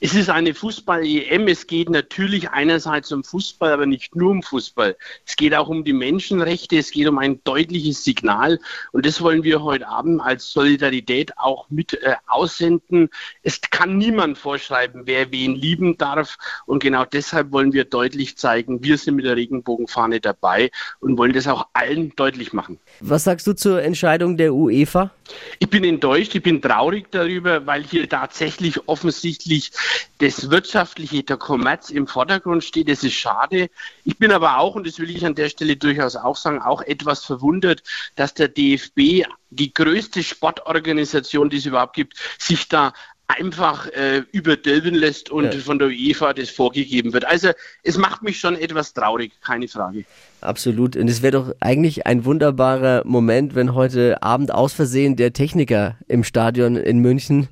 es 0.00 0.14
ist 0.14 0.28
eine 0.28 0.54
Fußball-EM. 0.54 1.48
Es 1.48 1.66
geht 1.66 1.88
natürlich 1.88 2.50
einerseits 2.50 3.12
um 3.12 3.24
Fußball, 3.24 3.72
aber 3.72 3.86
nicht 3.86 4.14
nur 4.14 4.30
um 4.30 4.42
Fußball. 4.42 4.96
Es 5.26 5.36
geht 5.36 5.54
auch 5.54 5.68
um 5.68 5.84
die 5.84 5.92
Menschenrechte. 5.92 6.76
Es 6.76 6.90
geht 6.90 7.06
um 7.06 7.18
ein 7.18 7.40
deutliches 7.44 8.04
Signal. 8.04 8.58
Und 8.92 9.06
das 9.06 9.22
wollen 9.22 9.44
wir 9.44 9.62
heute 9.62 9.88
Abend 9.88 10.20
als 10.20 10.50
Solidarität 10.50 11.38
auch 11.38 11.70
mit 11.70 11.94
äh, 12.02 12.16
aussenden. 12.26 13.08
Es 13.42 13.60
kann 13.60 13.96
niemand 13.96 14.36
vorschreiben, 14.38 15.02
wer 15.04 15.30
wen 15.32 15.54
lieben 15.54 15.96
darf. 15.96 16.36
Und 16.66 16.82
genau 16.82 17.04
deshalb 17.04 17.52
wollen 17.52 17.72
wir 17.72 17.84
deutlich 17.84 18.36
zeigen, 18.36 18.82
wir 18.82 18.98
sind 18.98 19.16
mit 19.16 19.24
der 19.24 19.36
Regenbogenfahne 19.36 20.20
dabei 20.20 20.70
und 21.00 21.16
wollen 21.18 21.32
das 21.32 21.46
auch 21.46 21.68
allen 21.72 22.14
deutlich 22.16 22.52
machen. 22.52 22.78
Was 23.00 23.24
sagst 23.24 23.46
du 23.46 23.54
zur 23.54 23.82
Entscheidung 23.82 24.36
der 24.36 24.54
UEFA? 24.54 25.12
Ich 25.58 25.68
bin 25.70 25.84
enttäuscht, 25.84 26.34
ich 26.34 26.42
bin 26.42 26.60
traurig 26.60 27.10
darüber, 27.10 27.66
weil 27.66 27.82
hier 27.82 28.08
tatsächlich 28.08 28.88
offensichtlich 28.88 29.72
das 30.18 30.50
Wirtschaftliche, 30.50 31.22
der 31.22 31.36
Kommerz 31.36 31.90
im 31.90 32.06
Vordergrund 32.06 32.64
steht. 32.64 32.88
Das 32.88 33.02
ist 33.04 33.14
schade. 33.14 33.70
Ich 34.04 34.18
bin 34.18 34.32
aber 34.32 34.58
auch, 34.58 34.74
und 34.74 34.86
das 34.86 34.98
will 34.98 35.10
ich 35.10 35.24
an 35.24 35.34
der 35.34 35.48
Stelle 35.48 35.76
durchaus 35.76 36.16
auch 36.16 36.36
sagen, 36.36 36.60
auch 36.60 36.82
etwas 36.82 37.24
verwundert, 37.24 37.82
dass 38.16 38.34
der 38.34 38.48
DFB, 38.48 39.26
die 39.50 39.72
größte 39.72 40.22
Sportorganisation, 40.22 41.48
die 41.48 41.58
es 41.58 41.66
überhaupt 41.66 41.94
gibt, 41.94 42.16
sich 42.38 42.68
da 42.68 42.92
einfach 43.26 43.86
äh, 43.88 44.22
überdölben 44.32 44.94
lässt 44.94 45.30
und 45.30 45.44
Ja. 45.54 45.60
von 45.60 45.78
der 45.78 45.88
UEFA 45.88 46.34
das 46.34 46.50
vorgegeben 46.50 47.12
wird. 47.12 47.24
Also 47.24 47.50
es 47.82 47.96
macht 47.96 48.22
mich 48.22 48.38
schon 48.38 48.54
etwas 48.56 48.92
traurig, 48.92 49.32
keine 49.40 49.66
Frage. 49.66 50.04
Absolut. 50.40 50.94
Und 50.96 51.08
es 51.08 51.22
wäre 51.22 51.32
doch 51.32 51.54
eigentlich 51.60 52.06
ein 52.06 52.24
wunderbarer 52.26 53.02
Moment, 53.06 53.54
wenn 53.54 53.74
heute 53.74 54.22
Abend 54.22 54.52
aus 54.52 54.74
Versehen 54.74 55.16
der 55.16 55.32
Techniker 55.32 55.96
im 56.06 56.22
Stadion 56.22 56.76
in 56.76 56.98
München 56.98 57.48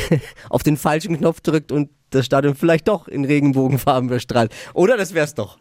auf 0.50 0.62
den 0.62 0.76
falschen 0.76 1.16
Knopf 1.16 1.40
drückt 1.40 1.72
und 1.72 1.88
das 2.14 2.26
Stadion 2.26 2.54
vielleicht 2.54 2.88
doch 2.88 3.08
in 3.08 3.24
Regenbogenfarben 3.24 4.08
bestrahlt. 4.08 4.52
Oder 4.72 4.96
das 4.96 5.14
wär's 5.14 5.34
doch. 5.34 5.58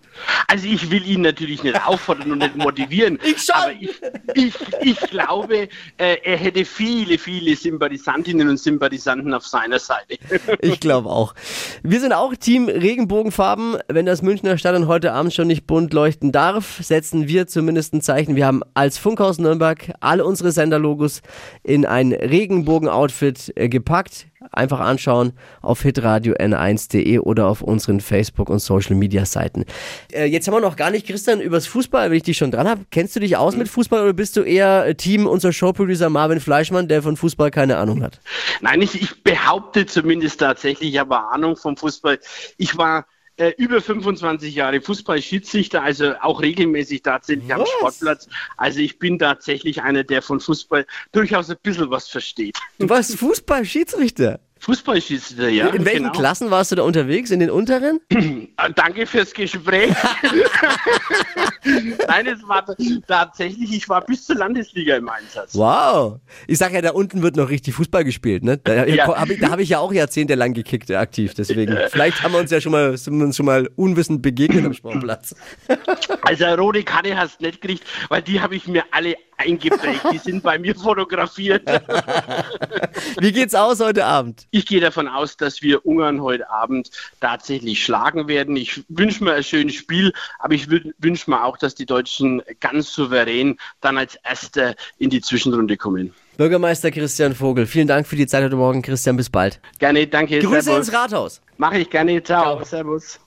Also 0.48 0.68
ich 0.68 0.92
will 0.92 1.06
ihn 1.08 1.22
natürlich 1.22 1.64
nicht 1.64 1.86
auffordern 1.86 2.32
und 2.32 2.38
nicht 2.40 2.56
motivieren. 2.56 3.20
Ich 3.34 3.42
schon. 3.42 3.56
Aber 3.56 3.72
ich, 3.72 3.90
ich, 4.36 4.54
ich 4.82 5.00
glaube, 5.10 5.70
äh, 5.98 6.18
er 6.24 6.38
hätte 6.38 6.66
viele, 6.66 7.18
viele 7.18 7.56
Sympathisantinnen 7.56 8.48
und 8.50 8.58
Sympathisanten 8.58 9.34
auf 9.34 9.46
seiner 9.46 9.80
Seite. 9.80 10.18
Ich 10.62 10.80
glaube 10.80 11.10
auch. 11.10 11.34
Wir 11.82 12.00
sind 12.00 12.14
auch 12.14 12.36
Team 12.36 12.68
Regenbogenfarben. 12.68 13.78
Wenn 13.88 14.06
das 14.06 14.22
Münchner 14.22 14.58
Stadion 14.58 14.88
heute 14.88 15.14
Abend 15.14 15.34
schon 15.34 15.48
nicht 15.48 15.66
bunt 15.66 15.94
leuchten 15.94 16.32
darf, 16.32 16.80
setzen 16.82 17.28
wir 17.28 17.48
zumindest 17.48 17.94
ein 17.94 18.02
Zeichen. 18.02 18.36
Wir 18.36 18.46
haben 18.46 18.62
als 18.74 18.98
Funkhaus 18.98 19.40
Nürnberg 19.40 19.94
alle 20.00 20.26
unsere 20.26 20.52
Senderlogos 20.52 21.22
in 21.64 21.86
ein 21.86 22.14
Regenbogen-Outfit 22.14 23.54
äh, 23.56 23.70
gepackt. 23.70 24.28
Einfach 24.52 24.80
anschauen 24.80 25.34
auf 25.62 25.82
hitradio 25.82 26.34
n1.de 26.34 27.20
oder 27.20 27.48
auf 27.48 27.62
unseren 27.62 28.02
Facebook- 28.02 28.50
und 28.50 28.60
Social-Media-Seiten. 28.60 29.66
Äh, 30.12 30.26
jetzt 30.26 30.48
haben 30.48 30.56
wir 30.56 30.62
noch 30.62 30.76
gar 30.76 30.92
nicht, 30.92 31.08
Christian, 31.08 31.42
übers 31.42 31.68
Fußball, 31.68 32.10
wenn 32.10 32.18
ich 32.18 32.24
dich 32.24 32.38
schon 32.38 32.52
dran 32.52 32.68
habe. 32.68 32.82
Kennst 32.92 33.16
du 33.16 33.20
dich 33.20 33.38
aus 33.38 33.56
mit 33.56 33.68
Fußball 33.70 34.04
oder 34.04 34.14
bist 34.14 34.36
du 34.38 34.42
eher 34.42 34.86
äh, 34.86 34.96
Team 34.96 35.28
unser 35.28 35.54
Showproducer 35.54 36.10
Marvin 36.10 36.40
Fleischmann, 36.40 36.88
der 36.88 37.02
von 37.02 37.18
Fußball 37.18 37.52
keine 37.52 37.78
Ahnung 37.78 38.04
hat? 38.04 38.20
Nein, 38.62 38.82
ich, 38.82 39.02
ich 39.02 39.24
behaupte 39.24 39.86
zumindest 39.86 40.40
tatsächlich, 40.40 40.94
ich 40.94 41.00
habe 41.00 41.18
Ahnung 41.18 41.56
vom 41.56 41.78
Fußball. 41.78 42.20
Ich 42.58 42.78
war 42.78 43.06
äh, 43.38 43.54
über 43.58 43.82
25 43.82 44.54
Jahre 44.54 44.82
Fußballschiedsrichter, 44.82 45.82
also 45.82 46.14
auch 46.22 46.42
regelmäßig 46.42 47.02
tatsächlich 47.02 47.54
am 47.54 47.62
Was? 47.62 47.70
Sportplatz. 47.70 48.28
Also 48.58 48.80
ich 48.80 49.00
bin 49.00 49.18
tatsächlich 49.20 49.82
einer, 49.82 50.04
der 50.04 50.22
von 50.22 50.40
Fußball 50.40 50.86
durchaus 51.12 51.50
ein 51.50 51.58
bisschen 51.64 51.90
was 51.90 52.08
versteht. 52.08 52.58
Du 52.78 52.90
warst 52.90 53.16
Fußball-Schiedsrichter. 53.18 54.40
Fußballschiedsrichter, 54.64 55.50
ja. 55.50 55.68
In 55.68 55.84
welchen 55.86 56.04
genau. 56.04 56.14
Klassen 56.14 56.50
warst 56.50 56.72
du 56.72 56.76
da 56.76 56.84
unterwegs? 56.84 57.32
In 57.32 57.40
den 57.42 57.50
unteren? 57.50 58.00
Ah, 58.56 58.70
Danke 58.70 59.06
fürs 59.06 59.34
Gespräch. 59.34 59.92
Nein, 62.08 62.28
es 62.28 62.48
war 62.48 62.66
tatsächlich, 63.08 63.74
ich 63.74 63.90
war 63.90 64.02
bis 64.06 64.26
zur 64.26 64.36
Landesliga 64.38 64.96
im 64.96 65.10
Einsatz. 65.10 65.56
Wow. 65.56 66.20
Ich 66.48 66.58
sag 66.58 66.74
ja, 66.74 66.82
da 66.82 66.92
unten 66.92 67.22
wird 67.22 67.36
noch 67.36 67.50
richtig 67.50 67.74
Fußball 67.74 68.04
gespielt, 68.04 68.44
ne? 68.44 68.58
Da, 68.58 68.86
Ja. 68.86 69.08
hab 69.08 69.30
ich, 69.30 69.40
da 69.40 69.50
habe 69.50 69.64
ich 69.64 69.70
ja 69.70 69.80
auch 69.80 69.92
jahrzehntelang 69.94 70.54
gekickt, 70.54 70.90
äh, 70.90 70.96
aktiv. 70.96 71.34
Deswegen. 71.34 71.78
Vielleicht 71.90 72.24
haben 72.24 72.34
wir 72.34 72.40
uns 72.40 72.52
ja 72.52 72.62
schon 72.62 72.72
mal, 72.72 72.96
sind 72.98 73.22
uns 73.22 73.36
schon 73.38 73.46
mal 73.46 73.70
unwissend 73.76 74.22
begegnet 74.22 74.66
am 74.66 74.74
Sportplatz. 74.74 75.36
Also 76.22 76.46
rote 76.56 76.84
Karte 76.84 77.18
hast 77.18 77.40
du 77.42 77.46
nicht 77.46 77.62
gekriegt, 77.62 77.84
weil 78.10 78.22
die 78.22 78.40
habe 78.40 78.56
ich 78.56 78.68
mir 78.68 78.84
alle 78.92 79.16
eingeprägt. 79.44 80.02
Die 80.12 80.18
sind 80.18 80.44
bei 80.44 80.58
mir 80.58 80.76
fotografiert. 80.76 81.64
Wie 83.20 83.32
geht's 83.32 83.56
aus 83.56 83.80
heute 83.80 84.06
Abend? 84.06 84.48
Ich 84.52 84.66
gehe 84.66 84.80
davon 84.82 85.08
aus, 85.08 85.38
dass 85.38 85.62
wir 85.62 85.86
Ungarn 85.86 86.22
heute 86.22 86.50
Abend 86.50 86.90
tatsächlich 87.22 87.84
schlagen 87.84 88.28
werden. 88.28 88.56
Ich 88.56 88.84
wünsche 88.90 89.24
mir 89.24 89.34
ein 89.34 89.44
schönes 89.44 89.76
Spiel, 89.76 90.14
aber 90.40 90.54
ich 90.54 90.66
wün- 90.66 90.94
wünsche 91.00 91.30
mir 91.30 91.44
auch, 91.44 91.58
dass 91.58 91.76
die 91.76 91.86
Deutschen 91.86 92.42
ganz 92.60 92.94
souverän 92.94 93.58
dann 93.82 93.98
als 93.98 94.16
Erster 94.24 94.76
in 94.98 95.10
die 95.10 95.22
Zwischenrunde 95.22 95.78
kommen. 95.78 96.14
Bürgermeister 96.38 96.90
Christian 96.90 97.36
Vogel, 97.36 97.68
vielen 97.68 97.88
Dank 97.88 98.08
für 98.08 98.16
die 98.16 98.26
Zeit 98.26 98.44
heute 98.44 98.56
Morgen. 98.56 98.82
Christian, 98.82 99.18
bis 99.18 99.30
bald. 99.30 99.60
Gerne, 99.80 100.08
danke. 100.08 100.40
Grüße 100.40 100.62
Servus. 100.64 100.88
ins 100.88 100.96
Rathaus. 100.98 101.42
Mache 101.58 101.78
ich 101.80 101.90
gerne. 101.90 102.24
Ciao. 102.24 102.56
Ciao. 102.56 102.64
Servus. 102.66 103.20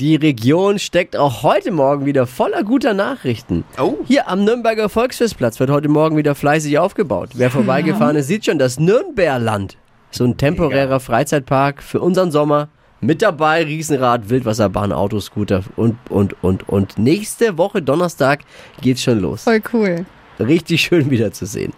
Die 0.00 0.14
Region 0.14 0.78
steckt 0.78 1.16
auch 1.16 1.42
heute 1.42 1.72
Morgen 1.72 2.06
wieder 2.06 2.28
voller 2.28 2.62
guter 2.62 2.94
Nachrichten. 2.94 3.64
Oh. 3.80 3.94
Hier 4.06 4.28
am 4.28 4.44
Nürnberger 4.44 4.88
Volksfestplatz 4.88 5.58
wird 5.58 5.70
heute 5.70 5.88
Morgen 5.88 6.16
wieder 6.16 6.36
fleißig 6.36 6.78
aufgebaut. 6.78 7.30
Wer 7.34 7.50
vorbeigefahren 7.50 8.14
ist, 8.14 8.28
sieht 8.28 8.44
schon 8.44 8.60
das 8.60 8.78
Nürnberland. 8.78 9.76
So 10.12 10.22
ein 10.22 10.36
temporärer 10.36 11.00
Freizeitpark 11.00 11.82
für 11.82 11.98
unseren 11.98 12.30
Sommer. 12.30 12.68
Mit 13.00 13.22
dabei 13.22 13.64
Riesenrad, 13.64 14.30
Wildwasserbahn, 14.30 14.92
Autoscooter 14.92 15.64
und, 15.74 15.96
und, 16.10 16.36
und, 16.44 16.68
und. 16.68 16.96
Nächste 16.96 17.58
Woche 17.58 17.82
Donnerstag 17.82 18.42
geht's 18.80 19.02
schon 19.02 19.18
los. 19.18 19.42
Voll 19.42 19.62
cool. 19.72 20.06
Richtig 20.38 20.80
schön 20.82 21.10
wiederzusehen. 21.10 21.72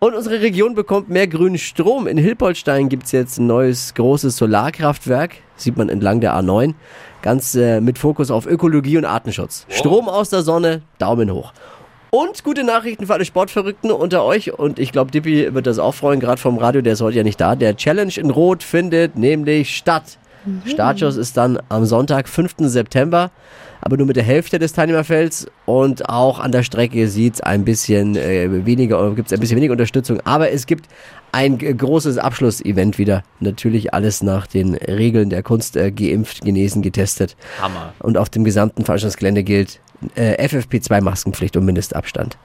Und 0.00 0.14
unsere 0.14 0.40
Region 0.40 0.74
bekommt 0.74 1.10
mehr 1.10 1.26
grünen 1.26 1.58
Strom. 1.58 2.06
In 2.06 2.16
Hilpoltstein 2.16 2.88
gibt 2.88 3.04
es 3.04 3.12
jetzt 3.12 3.38
ein 3.38 3.46
neues 3.46 3.92
großes 3.92 4.34
Solarkraftwerk. 4.34 5.36
Sieht 5.56 5.76
man 5.76 5.90
entlang 5.90 6.22
der 6.22 6.34
A9. 6.34 6.72
Ganz 7.20 7.54
äh, 7.54 7.82
mit 7.82 7.98
Fokus 7.98 8.30
auf 8.30 8.46
Ökologie 8.46 8.96
und 8.96 9.04
Artenschutz. 9.04 9.66
Strom 9.68 10.08
aus 10.08 10.30
der 10.30 10.40
Sonne, 10.40 10.80
Daumen 10.96 11.30
hoch. 11.30 11.52
Und 12.08 12.42
gute 12.44 12.64
Nachrichten 12.64 13.06
für 13.06 13.12
alle 13.12 13.26
Sportverrückten 13.26 13.90
unter 13.90 14.24
euch. 14.24 14.58
Und 14.58 14.78
ich 14.78 14.90
glaube, 14.90 15.10
Dippi 15.10 15.52
wird 15.52 15.66
das 15.66 15.78
auch 15.78 15.94
freuen, 15.94 16.18
gerade 16.18 16.40
vom 16.40 16.56
Radio, 16.56 16.80
der 16.80 16.94
ist 16.94 17.02
heute 17.02 17.18
ja 17.18 17.22
nicht 17.22 17.38
da. 17.38 17.54
Der 17.54 17.76
Challenge 17.76 18.14
in 18.16 18.30
Rot 18.30 18.62
findet 18.62 19.16
nämlich 19.16 19.76
statt. 19.76 20.18
Startschuss 20.64 21.18
ist 21.18 21.36
dann 21.36 21.58
am 21.68 21.84
Sonntag, 21.84 22.26
5. 22.26 22.54
September, 22.60 23.30
aber 23.80 23.96
nur 23.96 24.06
mit 24.06 24.16
der 24.16 24.24
Hälfte 24.24 24.58
des 24.58 24.72
Teilnehmerfelds 24.72 25.46
und 25.66 26.08
auch 26.08 26.38
an 26.38 26.52
der 26.52 26.62
Strecke 26.62 27.08
sieht 27.08 27.34
es 27.34 27.40
ein 27.40 27.64
bisschen 27.64 28.16
äh, 28.16 28.64
weniger, 28.66 29.14
gibt 29.14 29.28
es 29.28 29.32
ein 29.32 29.40
bisschen 29.40 29.56
weniger 29.56 29.72
Unterstützung, 29.72 30.20
aber 30.24 30.50
es 30.50 30.66
gibt 30.66 30.88
ein 31.32 31.58
großes 31.58 32.18
Abschlussevent 32.18 32.98
wieder. 32.98 33.22
Natürlich 33.38 33.94
alles 33.94 34.22
nach 34.22 34.46
den 34.46 34.74
Regeln 34.74 35.30
der 35.30 35.42
Kunst 35.42 35.76
äh, 35.76 35.92
geimpft, 35.92 36.42
genesen, 36.42 36.82
getestet. 36.82 37.36
Hammer. 37.60 37.94
Und 38.00 38.18
auf 38.18 38.28
dem 38.28 38.44
gesamten 38.44 38.84
Veranstaltungsgelände 38.84 39.44
gilt 39.44 39.80
äh, 40.14 40.44
FFP2-Maskenpflicht 40.46 41.56
und 41.56 41.64
Mindestabstand. 41.64 42.36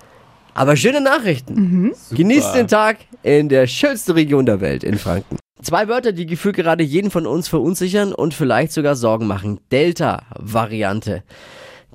Aber 0.54 0.75
schöne 0.77 1.01
Nachrichten. 1.01 1.94
Genießt 2.12 2.56
den 2.56 2.68
Tag 2.68 2.98
in 3.24 3.50
der 3.50 3.68
schönsten 3.68 4.12
Region 4.13 4.46
der 4.46 4.62
Welt, 4.62 4.84
in 4.84 4.98
Franken. 4.98 5.38
Zwei 5.66 5.88
Wörter, 5.88 6.12
die 6.12 6.28
gefühlt 6.28 6.58
gerade 6.58 6.84
jeden 6.84 7.10
von 7.10 7.26
uns 7.26 7.48
verunsichern 7.48 8.14
und 8.14 8.36
vielleicht 8.36 8.72
sogar 8.72 8.96
Sorgen 8.96 9.26
machen. 9.26 9.60
Delta-Variante. 9.72 11.24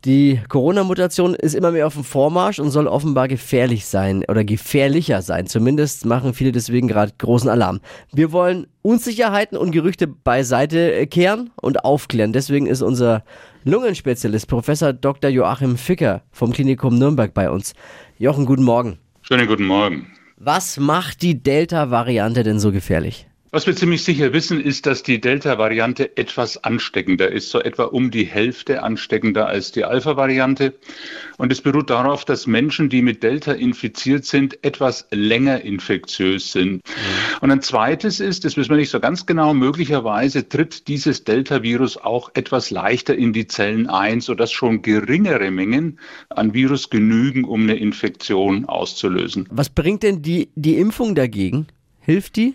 Die 0.04 0.40
Corona-Mutation 0.48 1.36
ist 1.36 1.54
immer 1.54 1.70
mehr 1.70 1.86
auf 1.86 1.94
dem 1.94 2.02
Vormarsch 2.02 2.58
und 2.58 2.72
soll 2.72 2.88
offenbar 2.88 3.28
gefährlich 3.28 3.86
sein 3.86 4.24
oder 4.26 4.42
gefährlicher 4.42 5.22
sein. 5.22 5.46
Zumindest 5.46 6.04
machen 6.04 6.34
viele 6.34 6.50
deswegen 6.50 6.88
gerade 6.88 7.12
großen 7.16 7.48
Alarm. 7.48 7.78
Wir 8.12 8.32
wollen 8.32 8.66
Unsicherheiten 8.82 9.56
und 9.56 9.70
Gerüchte 9.70 10.08
beiseite 10.08 11.06
kehren 11.06 11.50
und 11.62 11.84
aufklären. 11.84 12.32
Deswegen 12.32 12.66
ist 12.66 12.82
unser 12.82 13.22
Lungenspezialist 13.62 14.48
Professor 14.48 14.92
Dr. 14.92 15.30
Joachim 15.30 15.76
Ficker 15.76 16.24
vom 16.32 16.52
Klinikum 16.52 16.98
Nürnberg 16.98 17.32
bei 17.32 17.48
uns. 17.48 17.74
Jochen, 18.18 18.46
guten 18.46 18.64
Morgen. 18.64 18.98
Schönen 19.22 19.46
guten 19.46 19.66
Morgen. 19.66 20.08
Was 20.38 20.76
macht 20.76 21.22
die 21.22 21.40
Delta-Variante 21.40 22.42
denn 22.42 22.58
so 22.58 22.72
gefährlich? 22.72 23.29
Was 23.52 23.66
wir 23.66 23.74
ziemlich 23.74 24.04
sicher 24.04 24.32
wissen, 24.32 24.60
ist, 24.60 24.86
dass 24.86 25.02
die 25.02 25.20
Delta-Variante 25.20 26.16
etwas 26.16 26.62
ansteckender 26.62 27.32
ist, 27.32 27.50
so 27.50 27.58
etwa 27.58 27.82
um 27.82 28.12
die 28.12 28.24
Hälfte 28.24 28.84
ansteckender 28.84 29.48
als 29.48 29.72
die 29.72 29.82
Alpha-Variante. 29.82 30.74
Und 31.36 31.50
es 31.50 31.60
beruht 31.60 31.90
darauf, 31.90 32.24
dass 32.24 32.46
Menschen, 32.46 32.88
die 32.88 33.02
mit 33.02 33.24
Delta 33.24 33.50
infiziert 33.50 34.24
sind, 34.24 34.62
etwas 34.64 35.08
länger 35.10 35.62
infektiös 35.62 36.52
sind. 36.52 36.80
Und 37.40 37.50
ein 37.50 37.60
zweites 37.60 38.20
ist, 38.20 38.44
das 38.44 38.56
wissen 38.56 38.70
wir 38.70 38.76
nicht 38.76 38.90
so 38.90 39.00
ganz 39.00 39.26
genau, 39.26 39.52
möglicherweise 39.52 40.48
tritt 40.48 40.86
dieses 40.86 41.24
Delta-Virus 41.24 41.96
auch 41.96 42.30
etwas 42.34 42.70
leichter 42.70 43.16
in 43.16 43.32
die 43.32 43.48
Zellen 43.48 43.88
ein, 43.88 44.20
sodass 44.20 44.52
schon 44.52 44.82
geringere 44.82 45.50
Mengen 45.50 45.98
an 46.28 46.54
Virus 46.54 46.88
genügen, 46.88 47.42
um 47.42 47.62
eine 47.62 47.74
Infektion 47.74 48.66
auszulösen. 48.66 49.48
Was 49.50 49.70
bringt 49.70 50.04
denn 50.04 50.22
die, 50.22 50.50
die 50.54 50.76
Impfung 50.76 51.16
dagegen? 51.16 51.66
Hilft 52.02 52.36
die? 52.36 52.54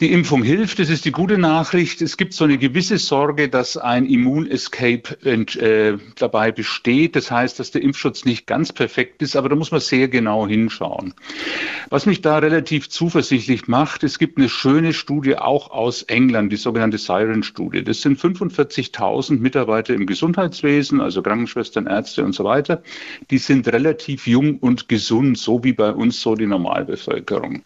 Die 0.00 0.12
Impfung 0.12 0.42
hilft, 0.42 0.78
das 0.78 0.88
ist 0.88 1.04
die 1.04 1.12
gute 1.12 1.36
Nachricht. 1.36 2.00
Es 2.00 2.16
gibt 2.16 2.32
so 2.32 2.44
eine 2.44 2.56
gewisse 2.56 2.96
Sorge, 2.96 3.50
dass 3.50 3.76
ein 3.76 4.06
Immunescape 4.06 5.18
äh, 5.24 5.98
dabei 6.16 6.52
besteht. 6.52 7.14
Das 7.14 7.30
heißt, 7.30 7.58
dass 7.58 7.70
der 7.70 7.82
Impfschutz 7.82 8.24
nicht 8.24 8.46
ganz 8.46 8.72
perfekt 8.72 9.20
ist, 9.20 9.36
aber 9.36 9.50
da 9.50 9.56
muss 9.56 9.72
man 9.72 9.80
sehr 9.80 10.08
genau 10.08 10.46
hinschauen. 10.46 11.12
Was 11.90 12.06
mich 12.06 12.22
da 12.22 12.38
relativ 12.38 12.88
zuversichtlich 12.88 13.68
macht, 13.68 14.04
es 14.04 14.18
gibt 14.18 14.38
eine 14.38 14.48
schöne 14.48 14.94
Studie 14.94 15.36
auch 15.36 15.70
aus 15.70 16.02
England, 16.04 16.50
die 16.50 16.56
sogenannte 16.56 16.96
Siren-Studie. 16.96 17.84
Das 17.84 18.00
sind 18.00 18.18
45.000 18.18 19.38
Mitarbeiter 19.38 19.92
im 19.92 20.06
Gesundheitswesen, 20.06 21.02
also 21.02 21.20
Krankenschwestern, 21.20 21.86
Ärzte 21.86 22.24
und 22.24 22.32
so 22.32 22.44
weiter. 22.44 22.82
Die 23.30 23.38
sind 23.38 23.68
relativ 23.68 24.26
jung 24.26 24.58
und 24.58 24.88
gesund, 24.88 25.36
so 25.36 25.62
wie 25.62 25.74
bei 25.74 25.92
uns 25.92 26.20
so 26.22 26.34
die 26.34 26.46
Normalbevölkerung. 26.46 27.62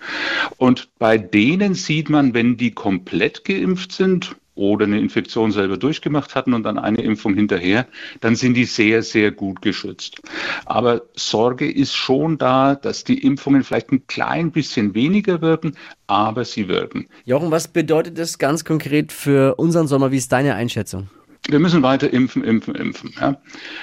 Und 0.57 0.88
bei 0.99 1.12
denen 1.19 1.75
sieht 1.75 2.11
man, 2.11 2.35
wenn 2.35 2.57
die 2.57 2.73
komplett 2.73 3.45
geimpft 3.45 3.92
sind 3.92 4.37
oder 4.54 4.85
eine 4.85 5.00
Infektion 5.00 5.50
selber 5.50 5.76
durchgemacht 5.76 6.35
hatten 6.35 6.52
und 6.52 6.64
dann 6.64 6.78
eine 6.78 7.02
Impfung 7.02 7.35
hinterher, 7.35 7.87
dann 8.21 8.37
sind 8.37 8.54
die 8.54 8.64
sehr, 8.64 9.02
sehr 9.02 9.31
gut 9.31 9.62
geschützt. 9.62 10.21
Aber 10.66 11.02
Sorge 11.14 11.71
ist 11.71 11.95
schon 11.95 12.37
da, 12.38 12.75
dass 12.75 13.04
die 13.04 13.19
Impfungen 13.19 13.64
vielleicht 13.64 13.92
ein 13.92 14.07
klein 14.07 14.52
bisschen 14.52 14.95
weniger 14.95 15.40
wirken, 15.40 15.73
aber 16.07 16.45
sie 16.45 16.69
wirken. 16.69 17.09
Jochen, 17.25 17.50
was 17.50 17.69
bedeutet 17.69 18.19
das 18.19 18.38
ganz 18.38 18.64
konkret 18.64 19.12
für 19.12 19.54
unseren 19.57 19.87
Sommer? 19.87 20.12
Wie 20.12 20.19
ist 20.19 20.33
deine 20.33 20.54
Einschätzung? 20.54 21.09
Wir 21.49 21.59
müssen 21.59 21.83
weiter 21.83 22.13
impfen, 22.13 22.45
impfen, 22.45 22.75
impfen. 22.77 23.15
Ja. 23.21 23.37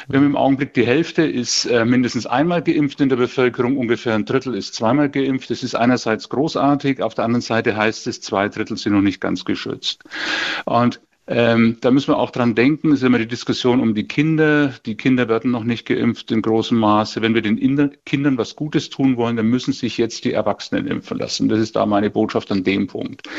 Wir 0.07 0.19
haben 0.19 0.25
im 0.25 0.37
Augenblick 0.37 0.73
die 0.73 0.85
Hälfte 0.85 1.23
ist 1.23 1.65
äh, 1.65 1.83
mindestens 1.83 2.25
einmal 2.25 2.61
geimpft 2.61 3.01
in 3.01 3.09
der 3.09 3.17
Bevölkerung, 3.17 3.77
ungefähr 3.77 4.15
ein 4.15 4.23
Drittel 4.25 4.55
ist 4.55 4.75
zweimal 4.75 5.09
geimpft. 5.09 5.49
Das 5.49 5.61
ist 5.61 5.75
einerseits 5.75 6.29
großartig, 6.29 7.01
auf 7.01 7.15
der 7.15 7.25
anderen 7.25 7.41
Seite 7.41 7.75
heißt 7.75 8.07
es, 8.07 8.21
zwei 8.21 8.47
Drittel 8.47 8.77
sind 8.77 8.93
noch 8.93 9.01
nicht 9.01 9.19
ganz 9.19 9.43
geschützt. 9.43 10.03
Und 10.65 11.01
ähm, 11.31 11.77
da 11.81 11.91
müssen 11.91 12.07
wir 12.07 12.17
auch 12.17 12.31
dran 12.31 12.55
denken, 12.55 12.91
es 12.91 12.99
ist 12.99 13.05
immer 13.05 13.19
die 13.19 13.27
Diskussion 13.27 13.81
um 13.81 13.93
die 13.93 14.07
Kinder. 14.07 14.73
Die 14.87 14.97
Kinder 14.97 15.29
werden 15.29 15.51
noch 15.51 15.63
nicht 15.63 15.85
geimpft 15.85 16.31
in 16.31 16.41
großem 16.41 16.75
Maße. 16.75 17.21
Wenn 17.21 17.35
wir 17.35 17.43
den 17.43 17.59
Inder 17.59 17.91
Kindern 18.03 18.39
was 18.39 18.55
Gutes 18.55 18.89
tun 18.89 19.15
wollen, 19.15 19.35
dann 19.35 19.45
müssen 19.45 19.71
sich 19.71 19.99
jetzt 19.99 20.25
die 20.25 20.33
Erwachsenen 20.33 20.87
impfen 20.87 21.19
lassen. 21.19 21.47
Das 21.47 21.59
ist 21.59 21.75
da 21.75 21.85
meine 21.85 22.09
Botschaft 22.09 22.51
an 22.51 22.63
dem 22.63 22.87
Punkt. 22.87 23.29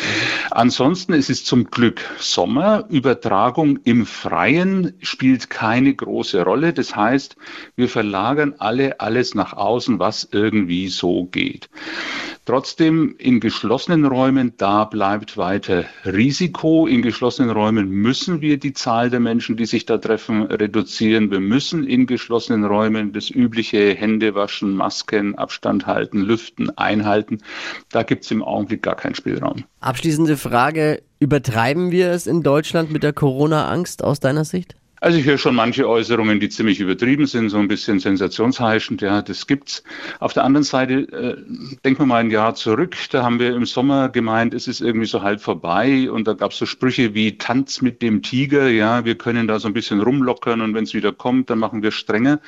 Ansonsten 0.53 1.15
ist 1.15 1.31
es 1.31 1.45
zum 1.45 1.65
Glück 1.65 2.01
Sommer. 2.19 2.85
Übertragung 2.91 3.81
im 3.83 4.07
Freien 4.07 4.95
spielt 5.01 5.51
keine 5.51 5.93
große 5.93 6.45
Rolle. 6.45 6.73
Das 6.73 6.95
heißt, 6.95 7.35
wir 7.75 7.89
verlagern 7.89 8.55
alle 8.59 9.01
alles 9.01 9.35
nach 9.35 9.53
außen, 9.53 9.99
was 9.99 10.29
irgendwie 10.31 10.87
so 10.87 11.25
geht. 11.25 11.69
Trotzdem 12.51 13.15
in 13.17 13.39
geschlossenen 13.39 14.05
Räumen, 14.05 14.55
da 14.57 14.85
bleibt 14.85 15.37
weiter 15.37 15.85
Risiko. 16.05 16.89
In 16.89 17.01
geschlossenen 17.01 17.53
Räumen 17.53 17.89
müssen 17.89 18.41
wir 18.41 18.59
die 18.59 18.73
Zahl 18.73 19.09
der 19.09 19.21
Menschen, 19.21 19.57
die 19.57 19.67
sich 19.67 19.87
da 19.87 19.99
treffen, 19.99 20.43
reduzieren. 20.43 21.31
Wir 21.31 21.39
müssen 21.39 21.87
in 21.87 22.09
geschlossenen 22.09 22.65
Räumen 22.65 23.13
das 23.13 23.31
übliche 23.31 23.95
Hände 23.95 24.35
waschen, 24.35 24.75
Masken, 24.75 25.37
Abstand 25.37 25.87
halten, 25.87 26.23
lüften, 26.23 26.77
einhalten. 26.77 27.39
Da 27.93 28.03
gibt 28.03 28.25
es 28.25 28.33
im 28.33 28.43
Augenblick 28.43 28.83
gar 28.83 28.97
keinen 28.97 29.15
Spielraum. 29.15 29.63
Abschließende 29.79 30.37
Frage, 30.37 31.05
übertreiben 31.21 31.93
wir 31.93 32.11
es 32.11 32.27
in 32.27 32.43
Deutschland 32.43 32.91
mit 32.91 33.05
der 33.05 33.13
Corona-Angst 33.13 34.03
aus 34.03 34.19
deiner 34.19 34.45
Sicht? 34.45 34.75
Also 35.03 35.17
ich 35.17 35.25
höre 35.25 35.39
schon 35.39 35.55
manche 35.55 35.89
Äußerungen, 35.89 36.41
die 36.41 36.51
ziemlich 36.51 36.79
übertrieben 36.79 37.27
sind, 37.27 37.49
so 37.49 37.57
ein 37.57 37.69
bisschen 37.69 38.01
sensationsheischend, 38.01 39.01
ja, 39.01 39.23
das 39.23 39.47
gibt's. 39.47 39.83
Auf 40.19 40.35
der 40.35 40.45
anderen 40.45 40.65
Seite, 40.65 40.95
äh, 40.95 41.37
denken 41.83 42.01
wir 42.01 42.07
mal 42.07 42.19
ein 42.19 42.31
Jahr 42.31 42.55
zurück, 42.55 42.95
da 43.11 43.23
haben 43.23 43.39
wir 43.41 43.57
im 43.57 43.65
Sommer 43.65 44.11
gemeint, 44.11 44.53
es 44.53 44.69
ist 44.69 44.83
irgendwie 44.83 45.07
so 45.07 45.23
halb 45.23 45.41
vorbei 45.41 46.11
und 46.11 46.27
da 46.27 46.35
gab's 46.35 46.59
so 46.59 46.67
Sprüche 46.67 47.15
wie 47.15 47.39
Tanz 47.39 47.81
mit 47.81 48.03
dem 48.03 48.21
Tiger, 48.21 48.69
ja, 48.69 49.07
wir 49.07 49.17
können 49.17 49.49
da 49.49 49.59
so 49.59 49.69
ein 49.69 49.73
bisschen 49.73 50.03
rumlockern 50.03 50.61
und 50.61 50.75
wenn 50.75 50.85
es 50.85 50.93
wieder 50.93 51.13
kommt, 51.13 51.49
dann 51.49 51.59
machen 51.59 51.83
wir 51.83 51.93
strenger. 51.93 52.39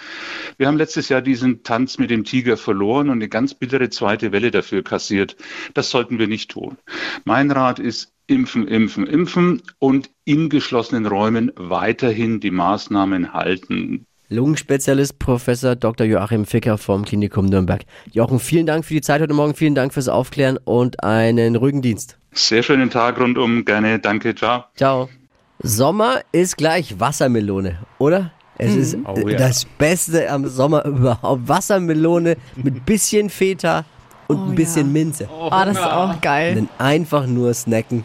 Wir 0.59 0.66
haben 0.66 0.76
letztes 0.76 1.09
Jahr 1.09 1.23
diesen 1.23 1.62
Tanz 1.62 1.97
mit 1.97 2.11
dem 2.11 2.25
Tiger 2.25 2.59
verloren 2.59 3.09
und 3.09 3.16
eine 3.16 3.30
ganz 3.30 3.54
bittere 3.54 3.88
zweite 3.88 4.30
Welle 4.30 4.50
dafür 4.50 4.85
kassiert. 4.85 5.37
Das 5.73 5.88
sollten 5.88 6.18
wir 6.18 6.26
nicht 6.28 6.50
tun. 6.50 6.76
Mein 7.25 7.50
Rat 7.50 7.78
ist, 7.78 8.12
Impfen, 8.29 8.69
impfen, 8.69 9.07
impfen 9.07 9.62
und 9.79 10.11
in 10.25 10.49
geschlossenen 10.49 11.07
Räumen 11.07 11.50
weiterhin 11.57 12.41
die 12.41 12.50
Maßnahmen 12.50 13.33
halten. 13.33 14.07
Lungenspezialist 14.29 15.19
Professor 15.19 15.76
Dr. 15.76 16.07
Joachim 16.07 16.47
Ficker 16.47 16.79
vom 16.79 17.05
Klinikum 17.05 17.47
Nürnberg. 17.47 17.83
Joachim, 18.12 18.41
vielen 18.41 18.67
Dank 18.67 18.85
für 18.85 18.95
die 18.95 19.02
Zeit 19.02 19.21
heute 19.21 19.35
Morgen, 19.35 19.55
vielen 19.55 19.75
Dank 19.75 19.93
fürs 19.93 20.09
Aufklären 20.09 20.59
und 20.64 21.02
einen 21.05 21.57
ruhigen 21.57 21.83
Dienst. 21.83 22.17
Sehr 22.33 22.62
schönen 22.62 22.88
Tag 22.88 23.21
rundum, 23.21 23.64
gerne, 23.64 23.99
danke, 23.99 24.35
ciao. 24.35 24.64
Ciao. 24.75 25.11
Sommer 25.59 26.21
ist 26.33 26.57
gleich 26.57 26.99
Wassermelone, 26.99 27.79
oder? 27.99 28.33
Es 28.57 28.75
ist 28.75 28.97
Oh 29.05 29.29
ja. 29.29 29.37
das 29.37 29.64
Beste 29.64 30.31
am 30.31 30.47
Sommer 30.49 30.85
überhaupt. 30.85 31.49
Wassermelone 31.49 32.37
mit 32.57 32.87
bisschen 32.87 33.29
Feta 33.29 33.85
und 34.32 34.48
Oh 34.48 34.50
ein 34.50 34.54
bisschen 34.54 34.86
ja. 34.86 34.92
Minze. 34.92 35.28
Oh, 35.30 35.50
das 35.50 35.76
ist 35.76 35.82
auch 35.82 36.20
geil. 36.20 36.54
Denn 36.54 36.68
einfach 36.78 37.26
nur 37.26 37.52
snacken, 37.54 38.04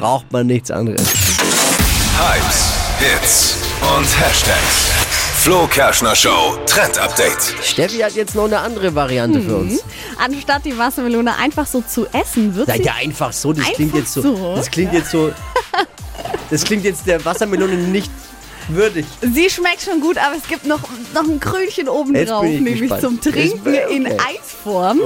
braucht 0.00 0.32
man 0.32 0.46
nichts 0.46 0.70
anderes. 0.70 1.06
Hypes, 2.16 2.72
Hits 2.98 3.56
und 3.96 4.20
Hashtags. 4.20 4.90
Flo 5.44 5.66
Kerschner 5.66 6.14
Show 6.16 6.56
Trend 6.64 6.98
Update. 6.98 7.54
Steffi 7.62 7.98
hat 7.98 8.14
jetzt 8.14 8.34
noch 8.34 8.44
eine 8.44 8.60
andere 8.60 8.94
Variante 8.94 9.40
für 9.42 9.56
uns. 9.56 9.84
Anstatt 10.16 10.64
die 10.64 10.78
Wassermelone 10.78 11.36
einfach 11.36 11.66
so 11.66 11.82
zu 11.82 12.06
essen, 12.12 12.54
wird 12.54 12.68
Seid 12.68 12.78
sie 12.78 12.84
ihr 12.84 12.94
einfach 12.94 13.32
so, 13.32 13.52
das 13.52 13.66
klingt 13.72 13.94
jetzt 13.94 14.14
so, 14.14 14.22
so? 14.22 14.54
das 14.56 14.70
klingt 14.70 14.94
jetzt 14.94 15.10
so, 15.10 15.32
das 16.50 16.64
klingt 16.64 16.84
jetzt 16.84 17.06
der 17.06 17.22
Wassermelone 17.24 17.74
nicht 17.74 18.10
würdig. 18.68 19.06
Sie 19.20 19.50
schmeckt 19.50 19.82
schon 19.82 20.00
gut, 20.00 20.18
aber 20.18 20.36
es 20.36 20.46
gibt 20.48 20.66
noch, 20.66 20.80
noch 21.14 21.24
ein 21.24 21.40
Krönchen 21.40 21.88
oben 21.88 22.14
Jetzt 22.14 22.30
drauf, 22.30 22.44
nämlich 22.44 22.80
gespannt. 22.80 23.00
zum 23.02 23.20
Trinken 23.20 23.60
bin- 23.60 23.74
in 23.90 24.06
okay. 24.06 24.16
Eisform. 24.38 25.00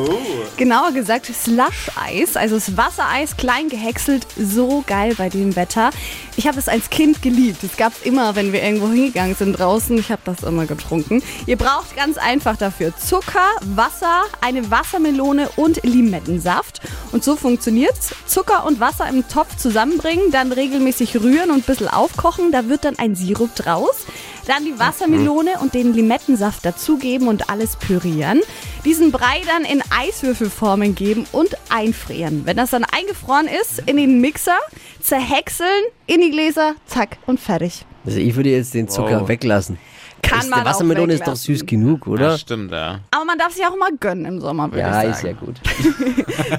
Genauer 0.57 0.93
gesagt 0.93 1.27
Slush-Eis, 1.27 2.37
also 2.37 2.57
das 2.57 2.77
Wassereis, 2.77 3.37
klein 3.37 3.69
gehäckselt, 3.69 4.27
so 4.37 4.83
geil 4.87 5.15
bei 5.17 5.29
dem 5.29 5.57
Wetter. 5.57 5.91
Ich 6.39 6.47
habe 6.47 6.57
es 6.57 6.69
als 6.69 6.89
Kind 6.89 7.21
geliebt. 7.21 7.65
Es 7.65 7.77
gab 7.77 7.93
es 7.95 8.03
immer, 8.03 8.37
wenn 8.37 8.53
wir 8.53 8.63
irgendwo 8.63 8.87
hingegangen 8.87 9.35
sind 9.35 9.59
draußen. 9.59 9.99
Ich 9.99 10.13
habe 10.13 10.23
das 10.25 10.45
immer 10.45 10.67
getrunken. 10.67 11.21
Ihr 11.47 11.57
braucht 11.57 11.97
ganz 11.97 12.17
einfach 12.17 12.57
dafür 12.57 12.97
Zucker, 12.97 13.49
Wasser, 13.75 14.23
eine 14.41 14.71
Wassermelone 14.71 15.49
und 15.57 15.83
Limettensaft. 15.83 16.81
Und 17.11 17.25
so 17.25 17.35
funktioniert's. 17.35 18.15
Zucker 18.27 18.65
und 18.67 18.79
Wasser 18.79 19.09
im 19.09 19.27
Topf 19.27 19.57
zusammenbringen, 19.57 20.31
dann 20.31 20.53
regelmäßig 20.53 21.17
rühren 21.17 21.51
und 21.51 21.57
ein 21.57 21.63
bisschen 21.63 21.89
aufkochen. 21.89 22.53
Da 22.53 22.69
wird 22.69 22.85
dann 22.85 23.01
ein 23.01 23.17
Sirup 23.17 23.53
draus. 23.57 24.07
Dann 24.49 24.65
die 24.65 24.79
Wassermelone 24.79 25.59
und 25.61 25.75
den 25.75 25.93
Limettensaft 25.93 26.65
dazugeben 26.65 27.29
und 27.29 27.51
alles 27.51 27.77
pürieren. 27.77 28.41
Diesen 28.85 29.13
Brei 29.13 29.43
dann 29.47 29.65
in 29.65 29.83
Eiswürfelformen 29.91 30.95
geben 30.95 31.27
und 31.33 31.51
einfrieren. 31.69 32.43
Wenn 32.47 32.57
das 32.57 32.71
dann 32.71 32.85
eingefroren 32.85 33.47
ist, 33.47 33.83
in 33.85 33.99
den 33.99 34.21
Mixer, 34.23 34.57
zerhäckseln, 35.03 35.69
in 36.07 36.23
die 36.23 36.31
Gläser, 36.31 36.75
zack 36.87 37.19
und 37.27 37.39
fertig. 37.39 37.85
Also 38.07 38.19
ich 38.19 38.35
würde 38.37 38.49
jetzt 38.51 38.73
den 38.73 38.89
Zucker 38.89 39.21
Wow. 39.21 39.29
weglassen. 39.29 39.79
Kann 40.23 40.41
ist, 40.41 40.51
man 40.51 40.61
der 40.65 40.71
Wassermelone 40.71 41.13
auch 41.13 41.17
ist 41.19 41.27
doch 41.27 41.37
süß 41.37 41.67
genug, 41.67 42.07
oder? 42.07 42.31
Das 42.31 42.41
stimmt, 42.41 42.73
ja. 42.73 43.01
Aber 43.11 43.25
man 43.25 43.39
darf 43.39 43.53
sich 43.53 43.65
auch 43.67 43.77
mal 43.77 43.91
gönnen 44.01 44.25
im 44.25 44.41
Sommer, 44.41 44.69
würde 44.73 44.81
Ja, 44.81 45.03
ich 45.05 45.11
ist 45.11 45.23
ja 45.25 45.35
sagen. 45.35 45.39
gut. 45.45 45.61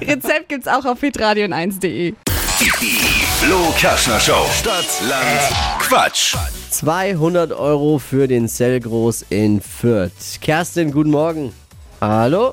Rezept 0.08 0.48
gibt's 0.48 0.68
auch 0.68 0.84
auf 0.84 1.02
hitradio1.de. 1.02 2.14
Flo 2.60 3.72
Kerschner 3.78 4.20
Show. 4.20 4.44
Stadt, 4.52 4.84
Land, 5.08 5.40
Quatsch. 5.78 6.36
200 6.68 7.52
Euro 7.52 7.98
für 7.98 8.28
den 8.28 8.48
Zellgroß 8.48 9.24
in 9.30 9.62
Fürth. 9.62 10.38
Kerstin, 10.42 10.92
guten 10.92 11.08
Morgen. 11.10 11.54
Hallo? 12.02 12.52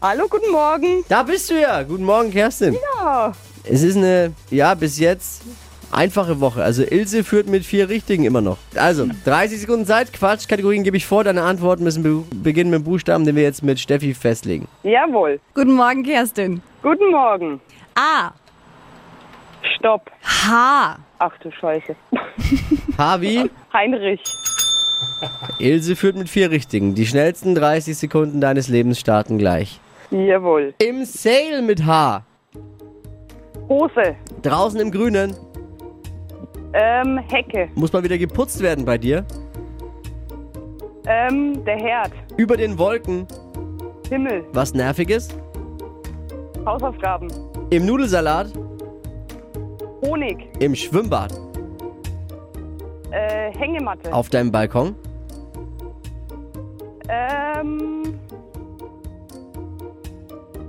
Hallo, 0.00 0.28
guten 0.30 0.52
Morgen. 0.52 1.04
Da 1.08 1.24
bist 1.24 1.50
du 1.50 1.60
ja. 1.60 1.82
Guten 1.82 2.04
Morgen, 2.04 2.30
Kerstin. 2.30 2.76
Ja, 3.00 3.32
Es 3.64 3.82
ist 3.82 3.96
eine, 3.96 4.32
ja, 4.52 4.74
bis 4.74 4.96
jetzt 5.00 5.42
einfache 5.90 6.38
Woche. 6.38 6.62
Also 6.62 6.84
Ilse 6.84 7.24
führt 7.24 7.48
mit 7.48 7.64
vier 7.64 7.88
Richtigen 7.88 8.22
immer 8.26 8.40
noch. 8.40 8.58
Also, 8.76 9.08
30 9.24 9.62
Sekunden 9.62 9.86
Zeit. 9.86 10.12
Quatsch, 10.12 10.46
Kategorien 10.46 10.84
gebe 10.84 10.98
ich 10.98 11.04
vor. 11.06 11.24
Deine 11.24 11.42
Antworten 11.42 11.82
müssen 11.82 12.04
be 12.04 12.22
beginnen 12.32 12.70
mit 12.70 12.82
dem 12.82 12.84
Buchstaben, 12.84 13.24
den 13.24 13.34
wir 13.34 13.42
jetzt 13.42 13.64
mit 13.64 13.80
Steffi 13.80 14.14
festlegen. 14.14 14.68
jawohl. 14.84 15.40
Guten 15.52 15.72
Morgen, 15.72 16.04
Kerstin. 16.04 16.62
Guten 16.80 17.10
Morgen. 17.10 17.60
A. 17.96 18.30
Stopp. 19.78 20.10
H. 20.22 20.98
Ach 21.18 21.32
du 21.42 21.50
Scheiße. 21.50 21.94
Harvey, 22.98 23.50
Heinrich. 23.72 24.22
Ilse 25.58 25.96
führt 25.96 26.16
mit 26.16 26.28
vier 26.28 26.50
Richtigen. 26.50 26.94
Die 26.94 27.06
schnellsten 27.06 27.54
30 27.54 27.96
Sekunden 27.96 28.40
deines 28.40 28.68
Lebens 28.68 28.98
starten 28.98 29.38
gleich. 29.38 29.80
Jawohl. 30.10 30.74
Im 30.78 31.04
Sale 31.04 31.62
mit 31.62 31.84
H. 31.84 32.22
Hose. 33.68 34.14
Draußen 34.42 34.78
im 34.80 34.90
Grünen. 34.90 35.34
Ähm, 36.72 37.18
Hecke. 37.18 37.68
Muss 37.74 37.92
mal 37.92 38.02
wieder 38.04 38.18
geputzt 38.18 38.60
werden 38.62 38.84
bei 38.84 38.98
dir. 38.98 39.24
Ähm, 41.06 41.64
der 41.64 41.76
Herd. 41.78 42.12
Über 42.36 42.56
den 42.56 42.78
Wolken. 42.78 43.26
Himmel. 44.08 44.44
Was 44.52 44.74
nerviges. 44.74 45.28
Hausaufgaben. 46.64 47.28
Im 47.70 47.86
Nudelsalat. 47.86 48.48
Honig. 50.06 50.48
Im 50.60 50.74
Schwimmbad. 50.76 51.32
Äh, 53.10 53.50
Hängematte. 53.58 54.12
Auf 54.12 54.28
deinem 54.28 54.52
Balkon. 54.52 54.94
Ähm, 57.08 58.14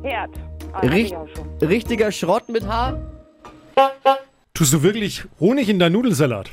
Herd. 0.02 0.32
Ah, 0.74 0.80
Richt-. 0.80 1.16
Richtiger 1.62 2.12
Schrott 2.12 2.50
mit 2.50 2.68
H. 2.68 2.98
Tust 4.54 4.74
du 4.74 4.82
wirklich 4.82 5.24
Honig 5.40 5.70
in 5.70 5.78
deinen 5.78 5.94
Nudelsalat? 5.94 6.50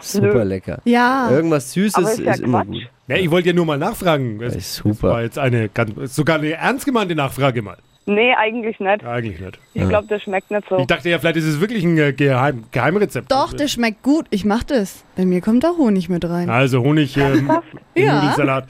Super 0.00 0.44
lecker. 0.44 0.80
Ja. 0.84 1.30
Irgendwas 1.30 1.72
Süßes 1.72 2.02
ist, 2.02 2.18
ist 2.20 2.24
ja 2.24 2.34
immer 2.44 2.64
Quatsch. 2.64 2.72
gut. 2.72 2.88
Ja, 3.08 3.16
ich 3.16 3.30
wollte 3.30 3.48
ja 3.50 3.54
nur 3.54 3.66
mal 3.66 3.76
nachfragen. 3.78 4.38
Das 4.38 4.56
ist 4.56 4.74
super. 4.74 5.10
war 5.10 5.22
jetzt 5.22 5.38
eine 5.38 5.68
ganz, 5.68 6.14
sogar 6.14 6.38
eine 6.38 6.52
ernst 6.52 6.86
gemeinte 6.86 7.14
Nachfrage 7.14 7.60
mal. 7.60 7.76
Nee, 8.04 8.34
eigentlich 8.34 8.80
nicht. 8.80 9.04
Eigentlich 9.04 9.40
nicht. 9.40 9.58
Ich 9.74 9.88
glaube, 9.88 10.08
das 10.08 10.22
schmeckt 10.22 10.50
nicht 10.50 10.68
so. 10.68 10.78
Ich 10.78 10.86
dachte 10.86 11.08
ja, 11.08 11.18
vielleicht 11.18 11.36
ist 11.36 11.44
es 11.44 11.60
wirklich 11.60 11.84
ein 11.84 11.96
äh, 11.98 12.12
Geheim, 12.12 12.64
Geheimrezept. 12.72 13.30
Doch, 13.30 13.52
der 13.52 13.68
schmeckt 13.68 14.02
gut. 14.02 14.26
Ich 14.30 14.44
mach 14.44 14.64
das. 14.64 15.04
Bei 15.16 15.24
mir 15.24 15.40
kommt 15.40 15.62
da 15.62 15.70
Honig 15.78 16.08
mit 16.08 16.28
rein. 16.28 16.50
Also 16.50 16.82
Honig 16.82 17.16
ähm, 17.16 17.50
im 17.94 18.04
Ja. 18.04 18.20
Nudelsalat. 18.22 18.66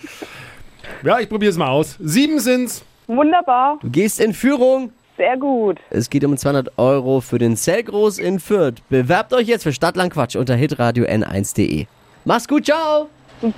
Ja, 1.02 1.18
ich 1.18 1.28
probiere 1.28 1.50
es 1.50 1.56
mal 1.56 1.68
aus. 1.68 1.96
Sieben 2.00 2.38
sind's. 2.40 2.84
Wunderbar. 3.06 3.78
Du 3.80 3.90
gehst 3.90 4.20
in 4.20 4.34
Führung. 4.34 4.92
Sehr 5.16 5.36
gut. 5.36 5.78
Es 5.90 6.10
geht 6.10 6.24
um 6.24 6.36
200 6.36 6.78
Euro 6.78 7.20
für 7.20 7.38
den 7.38 7.56
Zellgroß 7.56 8.18
in 8.18 8.40
Fürth. 8.40 8.76
Bewerbt 8.88 9.32
euch 9.32 9.46
jetzt 9.46 9.62
für 9.62 9.72
Stadtland 9.72 10.12
Quatsch 10.12 10.36
unter 10.36 10.54
hitradio 10.56 11.04
n1.de. 11.04 11.86
Mach's 12.24 12.48
gut, 12.48 12.64
ciao. 12.66 13.08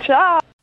Ciao. 0.04 0.38